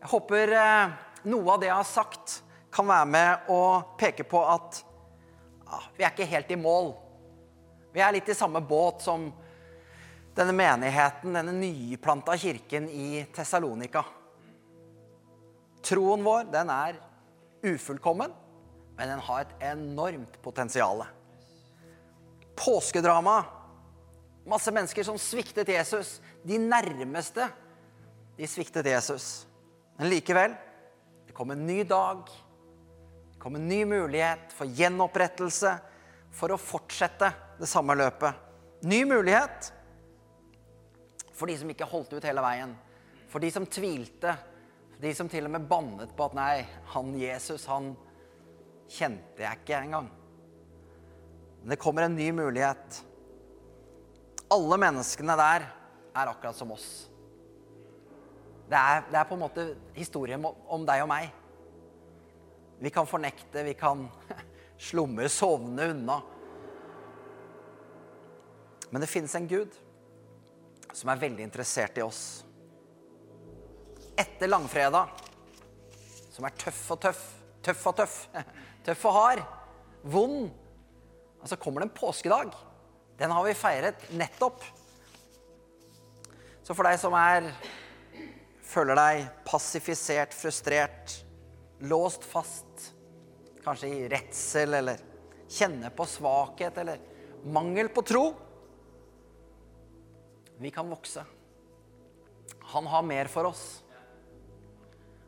Jeg 0.00 0.10
håper 0.12 0.52
eh, 0.56 0.96
noe 1.28 1.54
av 1.54 1.62
det 1.62 1.70
jeg 1.70 1.78
har 1.78 1.88
sagt, 1.88 2.40
kan 2.74 2.88
være 2.88 3.08
med 3.08 3.48
å 3.54 3.62
peke 4.00 4.26
på 4.26 4.40
at 4.50 4.80
ja, 5.64 5.80
vi 5.96 6.04
er 6.04 6.12
ikke 6.12 6.28
helt 6.28 6.52
i 6.52 6.60
mål. 6.60 6.92
Vi 7.94 8.02
er 8.02 8.16
litt 8.16 8.28
i 8.28 8.36
samme 8.36 8.60
båt 8.64 9.04
som 9.04 9.28
denne 10.34 10.54
menigheten, 10.56 11.36
denne 11.36 11.54
nyplanta 11.54 12.34
kirken 12.40 12.88
i 12.90 13.22
Tessalonika. 13.34 14.02
Troen 15.84 16.24
vår, 16.26 16.48
den 16.50 16.72
er 16.74 16.98
ufullkommen, 17.64 18.32
men 18.96 19.12
den 19.12 19.22
har 19.28 19.44
et 19.44 19.68
enormt 19.70 20.40
potensial 20.42 21.04
påskedrama. 22.56 23.44
Masse 24.46 24.72
mennesker 24.74 25.06
som 25.06 25.18
sviktet 25.18 25.68
Jesus. 25.68 26.20
De 26.42 26.58
nærmeste, 26.60 27.48
de 28.36 28.48
sviktet 28.50 28.86
Jesus. 28.86 29.46
Men 29.96 30.10
likevel, 30.12 30.56
det 31.26 31.36
kom 31.36 31.54
en 31.54 31.66
ny 31.66 31.82
dag. 31.88 32.26
Det 33.32 33.40
kom 33.40 33.56
en 33.56 33.68
ny 33.68 33.84
mulighet 33.88 34.52
for 34.54 34.68
gjenopprettelse, 34.68 35.76
for 36.34 36.50
å 36.50 36.58
fortsette 36.58 37.30
det 37.60 37.68
samme 37.70 37.94
løpet. 37.94 38.34
Ny 38.84 39.04
mulighet 39.06 39.70
for 41.34 41.50
de 41.50 41.56
som 41.58 41.70
ikke 41.70 41.88
holdt 41.88 42.16
ut 42.16 42.26
hele 42.26 42.42
veien. 42.44 42.74
For 43.30 43.42
de 43.42 43.50
som 43.54 43.66
tvilte, 43.66 44.36
For 44.94 45.02
De 45.02 45.10
som 45.14 45.28
til 45.28 45.44
og 45.44 45.50
med 45.50 45.64
bannet 45.66 46.12
på 46.14 46.24
at 46.28 46.36
nei, 46.38 46.66
han 46.94 47.08
Jesus, 47.18 47.64
han 47.66 47.96
kjente 48.88 49.42
jeg 49.42 49.58
ikke 49.58 49.80
engang. 49.82 50.06
Men 51.64 51.70
det 51.72 51.76
kommer 51.80 52.02
en 52.02 52.16
ny 52.16 52.26
mulighet. 52.36 52.98
Alle 54.52 54.76
menneskene 54.76 55.32
der 55.40 55.62
er 56.12 56.28
akkurat 56.28 56.56
som 56.58 56.74
oss. 56.74 56.88
Det 58.68 58.76
er, 58.76 58.98
det 59.08 59.16
er 59.16 59.24
på 59.24 59.38
en 59.38 59.40
måte 59.46 59.62
historien 59.96 60.44
om 60.44 60.82
deg 60.84 61.00
og 61.06 61.08
meg. 61.08 61.30
Vi 62.84 62.92
kan 62.92 63.08
fornekte, 63.08 63.62
vi 63.64 63.72
kan 63.80 64.02
slumre, 64.90 65.30
sovne 65.32 65.86
unna. 65.94 66.18
Men 68.90 69.00
det 69.00 69.08
finnes 69.08 69.32
en 69.38 69.48
Gud 69.48 69.72
som 70.92 71.08
er 71.14 71.22
veldig 71.22 71.46
interessert 71.46 71.96
i 71.96 72.04
oss. 72.04 72.42
Etter 74.20 74.52
langfredag, 74.52 75.16
som 76.28 76.44
er 76.44 76.60
tøff 76.60 76.82
og 76.92 77.00
tøff, 77.06 77.24
tøff 77.64 77.88
og 77.88 77.96
tøff, 78.02 78.18
tøff 78.84 79.08
og 79.08 79.16
hard, 79.16 79.42
vond, 80.12 80.52
og 81.44 81.50
så 81.50 81.58
kommer 81.60 81.82
det 81.82 81.90
en 81.90 81.98
påskedag. 81.98 82.54
Den 83.20 83.32
har 83.36 83.44
vi 83.44 83.52
feiret 83.52 84.06
nettopp. 84.16 84.62
Så 86.64 86.72
for 86.72 86.88
deg 86.88 86.96
som 86.96 87.12
er 87.18 87.50
føler 88.64 88.96
deg 88.96 89.26
passifisert, 89.44 90.32
frustrert, 90.32 91.18
låst 91.84 92.24
fast, 92.24 92.86
kanskje 93.60 93.90
i 93.92 94.06
redsel 94.08 94.78
eller 94.80 95.02
kjenner 95.52 95.92
på 95.92 96.06
svakhet 96.08 96.80
eller 96.80 97.02
mangel 97.44 97.90
på 97.92 98.02
tro 98.08 98.24
Vi 100.56 100.70
kan 100.72 100.88
vokse. 100.88 101.20
Han 102.72 102.86
har 102.86 103.02
mer 103.04 103.28
for 103.28 103.50
oss. 103.50 103.82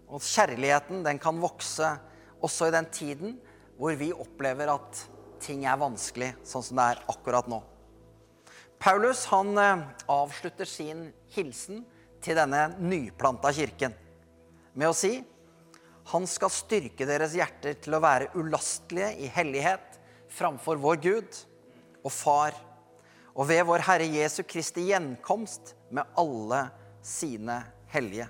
Og 0.06 0.22
kjærligheten, 0.22 1.02
den 1.04 1.18
kan 1.20 1.40
vokse 1.42 1.90
også 2.40 2.70
i 2.70 2.74
den 2.76 2.88
tiden 2.94 3.36
hvor 3.76 3.98
vi 3.98 4.12
opplever 4.14 4.70
at 4.72 5.02
ting 5.42 5.64
er 5.68 5.78
vanskelig, 5.80 6.32
sånn 6.46 6.64
som 6.64 6.80
det 6.80 6.86
er 6.92 7.02
akkurat 7.12 7.48
nå. 7.50 7.60
Paulus 8.82 9.24
han 9.32 9.56
eh, 9.58 9.84
avslutter 10.12 10.68
sin 10.68 11.06
hilsen 11.34 11.84
til 12.24 12.36
denne 12.38 12.68
nyplanta 12.80 13.52
kirken 13.54 13.94
med 14.76 14.90
å 14.90 14.96
si 14.96 15.14
han 16.12 16.26
skal 16.30 16.52
styrke 16.54 17.06
deres 17.08 17.34
hjerter 17.34 17.78
til 17.82 17.96
å 17.96 18.02
være 18.02 18.30
ulastelige 18.38 19.10
i 19.24 19.30
hellighet 19.32 19.96
framfor 20.30 20.78
vår 20.78 21.00
Gud 21.02 21.38
og 22.06 22.12
Far, 22.14 22.54
og 23.34 23.48
ved 23.48 23.64
vår 23.66 23.82
Herre 23.88 24.06
Jesu 24.06 24.44
Kristi 24.46 24.86
gjenkomst 24.92 25.74
med 25.90 26.06
alle 26.20 26.68
sine 27.04 27.58
hellige. 27.90 28.28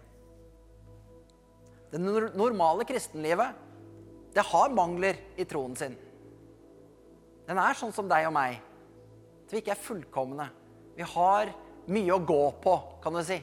Det 1.92 2.00
normale 2.00 2.86
kristenlivet, 2.88 3.52
det 4.34 4.44
har 4.44 4.72
mangler 4.74 5.20
i 5.36 5.44
troen 5.48 5.76
sin. 5.76 5.94
Den 7.46 7.60
er 7.62 7.78
sånn 7.78 7.94
som 7.94 8.08
deg 8.10 8.26
og 8.26 8.34
meg. 8.34 8.58
At 9.46 9.54
vi 9.54 9.62
ikke 9.62 9.74
er 9.76 9.82
fullkomne. 9.82 10.48
Vi 10.96 11.06
har 11.06 11.52
mye 11.86 12.16
å 12.16 12.24
gå 12.26 12.40
på, 12.62 12.74
kan 13.02 13.14
du 13.14 13.22
si. 13.26 13.38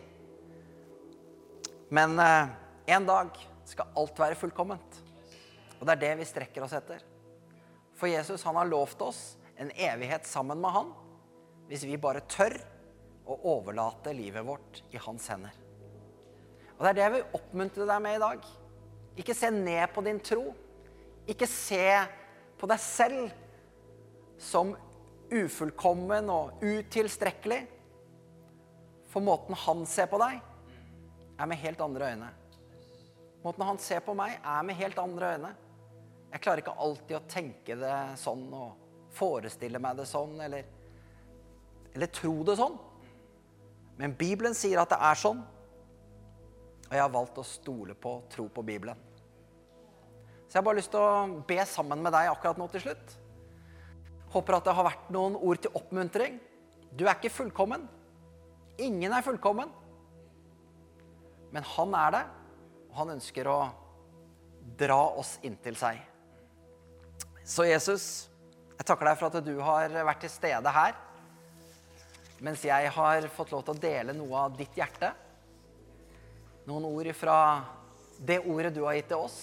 Men 1.93 2.17
eh, 2.19 2.51
en 2.95 3.07
dag 3.07 3.37
skal 3.69 3.93
alt 3.99 4.19
være 4.19 4.37
fullkomment. 4.39 4.99
Og 5.79 5.87
det 5.87 5.95
er 5.95 6.01
det 6.01 6.13
vi 6.19 6.27
strekker 6.27 6.65
oss 6.65 6.75
etter. 6.75 7.03
For 7.99 8.11
Jesus 8.11 8.43
han 8.47 8.57
har 8.59 8.67
lovt 8.67 9.01
oss 9.05 9.21
en 9.61 9.71
evighet 9.71 10.25
sammen 10.27 10.59
med 10.59 10.73
han 10.73 10.91
hvis 11.69 11.85
vi 11.87 11.99
bare 12.01 12.25
tør 12.27 12.57
å 13.29 13.37
overlate 13.53 14.11
livet 14.15 14.43
vårt 14.43 14.81
i 14.91 14.99
hans 14.99 15.29
hender. 15.31 15.53
Og 16.75 16.83
Det 16.83 16.89
er 16.89 16.97
det 16.97 17.03
jeg 17.05 17.13
vil 17.13 17.37
oppmuntre 17.39 17.87
deg 17.87 18.01
med 18.03 18.17
i 18.17 18.21
dag. 18.23 18.47
Ikke 19.21 19.35
se 19.37 19.51
ned 19.53 19.85
på 19.93 20.03
din 20.03 20.19
tro. 20.19 20.49
Ikke 21.29 21.47
se 21.47 21.85
på 22.59 22.67
deg 22.67 22.81
selv 22.83 23.31
som 24.43 24.75
ufullkommen 25.33 26.29
og 26.29 26.63
utilstrekkelig. 26.63 27.61
For 29.09 29.23
måten 29.23 29.57
han 29.65 29.83
ser 29.89 30.09
på 30.11 30.19
deg, 30.21 30.39
er 31.39 31.49
med 31.49 31.61
helt 31.61 31.81
andre 31.81 32.13
øyne. 32.13 32.29
Måten 33.43 33.65
han 33.67 33.79
ser 33.81 34.03
på 34.05 34.15
meg, 34.15 34.37
er 34.39 34.63
med 34.65 34.77
helt 34.79 34.99
andre 35.01 35.33
øyne. 35.35 35.51
Jeg 36.33 36.41
klarer 36.41 36.63
ikke 36.63 36.77
alltid 36.85 37.17
å 37.17 37.25
tenke 37.29 37.75
det 37.77 37.97
sånn 38.17 38.45
og 38.55 38.79
forestille 39.13 39.81
meg 39.83 39.99
det 39.99 40.07
sånn 40.09 40.39
eller, 40.41 40.69
eller 41.93 42.09
tro 42.13 42.33
det 42.47 42.55
sånn. 42.57 42.77
Men 43.99 44.15
Bibelen 44.17 44.55
sier 44.57 44.81
at 44.81 44.93
det 44.93 44.97
er 44.97 45.19
sånn. 45.19 45.43
Og 46.87 46.95
jeg 46.95 47.03
har 47.03 47.13
valgt 47.13 47.37
å 47.41 47.45
stole 47.45 47.93
på 47.97 48.15
tro 48.33 48.47
på 48.53 48.63
Bibelen. 48.65 48.97
Så 50.47 50.57
jeg 50.57 50.61
har 50.61 50.65
bare 50.69 50.79
lyst 50.79 50.91
til 50.93 51.01
å 51.01 51.43
be 51.49 51.59
sammen 51.69 52.01
med 52.05 52.13
deg 52.13 52.31
akkurat 52.31 52.59
nå 52.61 52.67
til 52.73 52.87
slutt. 52.87 53.13
Håper 54.33 54.57
at 54.57 54.67
det 54.67 54.75
har 54.75 54.87
vært 54.87 55.11
noen 55.13 55.37
ord 55.37 55.61
til 55.61 55.73
oppmuntring. 55.77 56.39
Du 56.93 57.05
er 57.05 57.15
ikke 57.15 57.33
fullkommen. 57.33 57.85
Ingen 58.81 59.13
er 59.13 59.25
fullkommen. 59.25 59.69
Men 61.53 61.65
han 61.75 61.93
er 61.97 62.13
det, 62.15 62.23
og 62.89 62.99
han 63.03 63.13
ønsker 63.15 63.49
å 63.49 63.59
dra 64.79 64.99
oss 65.21 65.35
inntil 65.45 65.77
seg. 65.77 66.01
Så 67.45 67.67
Jesus, 67.67 68.05
jeg 68.73 68.87
takker 68.87 69.11
deg 69.11 69.19
for 69.19 69.29
at 69.29 69.45
du 69.45 69.53
har 69.61 69.93
vært 70.07 70.23
til 70.25 70.31
stede 70.33 70.71
her 70.73 70.95
mens 72.43 72.59
jeg 72.65 72.89
har 72.91 73.25
fått 73.31 73.53
lov 73.53 73.61
til 73.63 73.71
å 73.71 73.79
dele 73.79 74.13
noe 74.17 74.35
av 74.35 74.55
ditt 74.57 74.73
hjerte. 74.75 75.13
Noen 76.67 76.89
ord 76.89 77.07
fra 77.15 77.37
det 78.19 78.41
ordet 78.43 78.73
du 78.75 78.81
har 78.83 78.97
gitt 78.97 79.07
til 79.13 79.23
oss. 79.23 79.37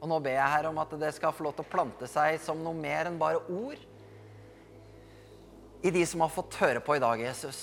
Og 0.00 0.08
nå 0.10 0.18
ber 0.22 0.36
jeg 0.36 0.52
her 0.52 0.68
om 0.68 0.78
at 0.82 0.94
det 1.00 1.12
skal 1.16 1.34
få 1.34 1.46
lov 1.46 1.56
til 1.56 1.64
å 1.64 1.72
plante 1.72 2.08
seg 2.10 2.38
som 2.42 2.60
noe 2.62 2.76
mer 2.76 3.08
enn 3.08 3.20
bare 3.20 3.40
ord 3.48 3.80
i 5.86 5.92
de 5.92 6.02
som 6.08 6.24
har 6.24 6.32
fått 6.32 6.58
høre 6.60 6.80
på 6.82 6.96
i 6.96 7.02
dag, 7.02 7.20
Jesus. 7.20 7.60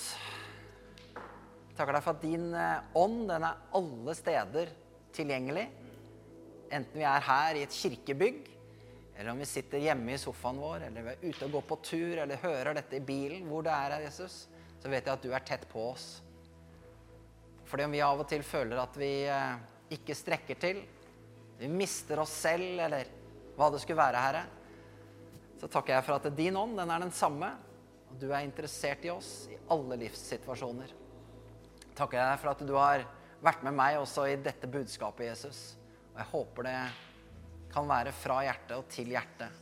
Takker 1.75 1.97
deg 1.97 2.05
for 2.05 2.13
at 2.13 2.23
din 2.23 2.51
eh, 2.55 2.85
ånd 2.97 3.25
den 3.27 3.45
er 3.47 3.61
alle 3.75 4.13
steder 4.15 4.71
tilgjengelig. 5.13 5.65
Enten 6.73 7.01
vi 7.01 7.05
er 7.09 7.25
her 7.25 7.57
i 7.57 7.63
et 7.65 7.75
kirkebygg, 7.75 8.45
eller 9.17 9.33
om 9.33 9.41
vi 9.41 9.49
sitter 9.49 9.81
hjemme 9.81 10.13
i 10.13 10.21
sofaen 10.21 10.61
vår, 10.61 10.87
eller 10.87 11.05
vi 11.05 11.13
er 11.13 11.25
ute 11.25 11.47
og 11.47 11.57
går 11.57 11.65
på 11.69 11.79
tur, 11.85 12.21
eller 12.23 12.41
hører 12.41 12.77
dette 12.77 12.97
i 12.97 13.05
bilen, 13.05 13.45
hvor 13.49 13.65
det 13.65 13.73
er, 13.73 13.97
Jesus, 14.07 14.43
så 14.81 14.89
vet 14.89 15.05
jeg 15.05 15.13
at 15.13 15.25
du 15.25 15.33
er 15.33 15.45
tett 15.45 15.67
på 15.69 15.83
oss. 15.91 16.07
Fordi 17.69 17.85
om 17.87 17.93
vi 17.93 18.01
av 18.05 18.21
og 18.21 18.29
til 18.29 18.45
føler 18.45 18.81
at 18.81 18.97
vi 18.99 19.11
eh, 19.29 19.53
ikke 19.97 20.17
strekker 20.17 20.61
til, 20.61 20.81
vi 21.63 21.71
mister 21.71 22.21
oss 22.23 22.33
selv, 22.43 22.79
eller 22.85 23.09
hva 23.57 23.69
det 23.73 23.79
skulle 23.83 24.01
være, 24.01 24.23
Herre, 24.27 24.43
så 25.61 25.69
takker 25.71 25.95
jeg 25.95 26.05
for 26.05 26.19
at 26.19 26.35
din 26.35 26.57
ånd 26.59 26.75
den 26.77 26.91
er 26.91 27.05
den 27.05 27.13
samme, 27.15 27.53
og 28.09 28.19
du 28.19 28.27
er 28.29 28.43
interessert 28.43 29.05
i 29.07 29.13
oss 29.13 29.47
i 29.49 29.57
alle 29.73 29.97
livssituasjoner 30.03 30.99
takker 31.97 32.19
jeg 32.19 32.39
for 32.41 32.53
at 32.53 32.63
du 32.65 32.73
har 32.77 33.05
vært 33.43 33.65
med 33.65 33.75
meg 33.77 33.99
også 33.99 34.27
i 34.31 34.37
dette 34.41 34.69
budskapet, 34.71 35.27
Jesus. 35.29 35.61
Og 36.13 36.21
jeg 36.21 36.31
håper 36.31 36.69
det 36.69 36.77
kan 37.73 37.89
være 37.89 38.13
fra 38.15 38.41
hjertet 38.45 38.75
og 38.77 38.89
til 38.93 39.13
hjertet. 39.13 39.61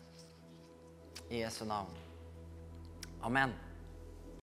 I 1.32 1.44
Jesu 1.46 1.64
navn. 1.68 1.94
Amen. 3.24 3.54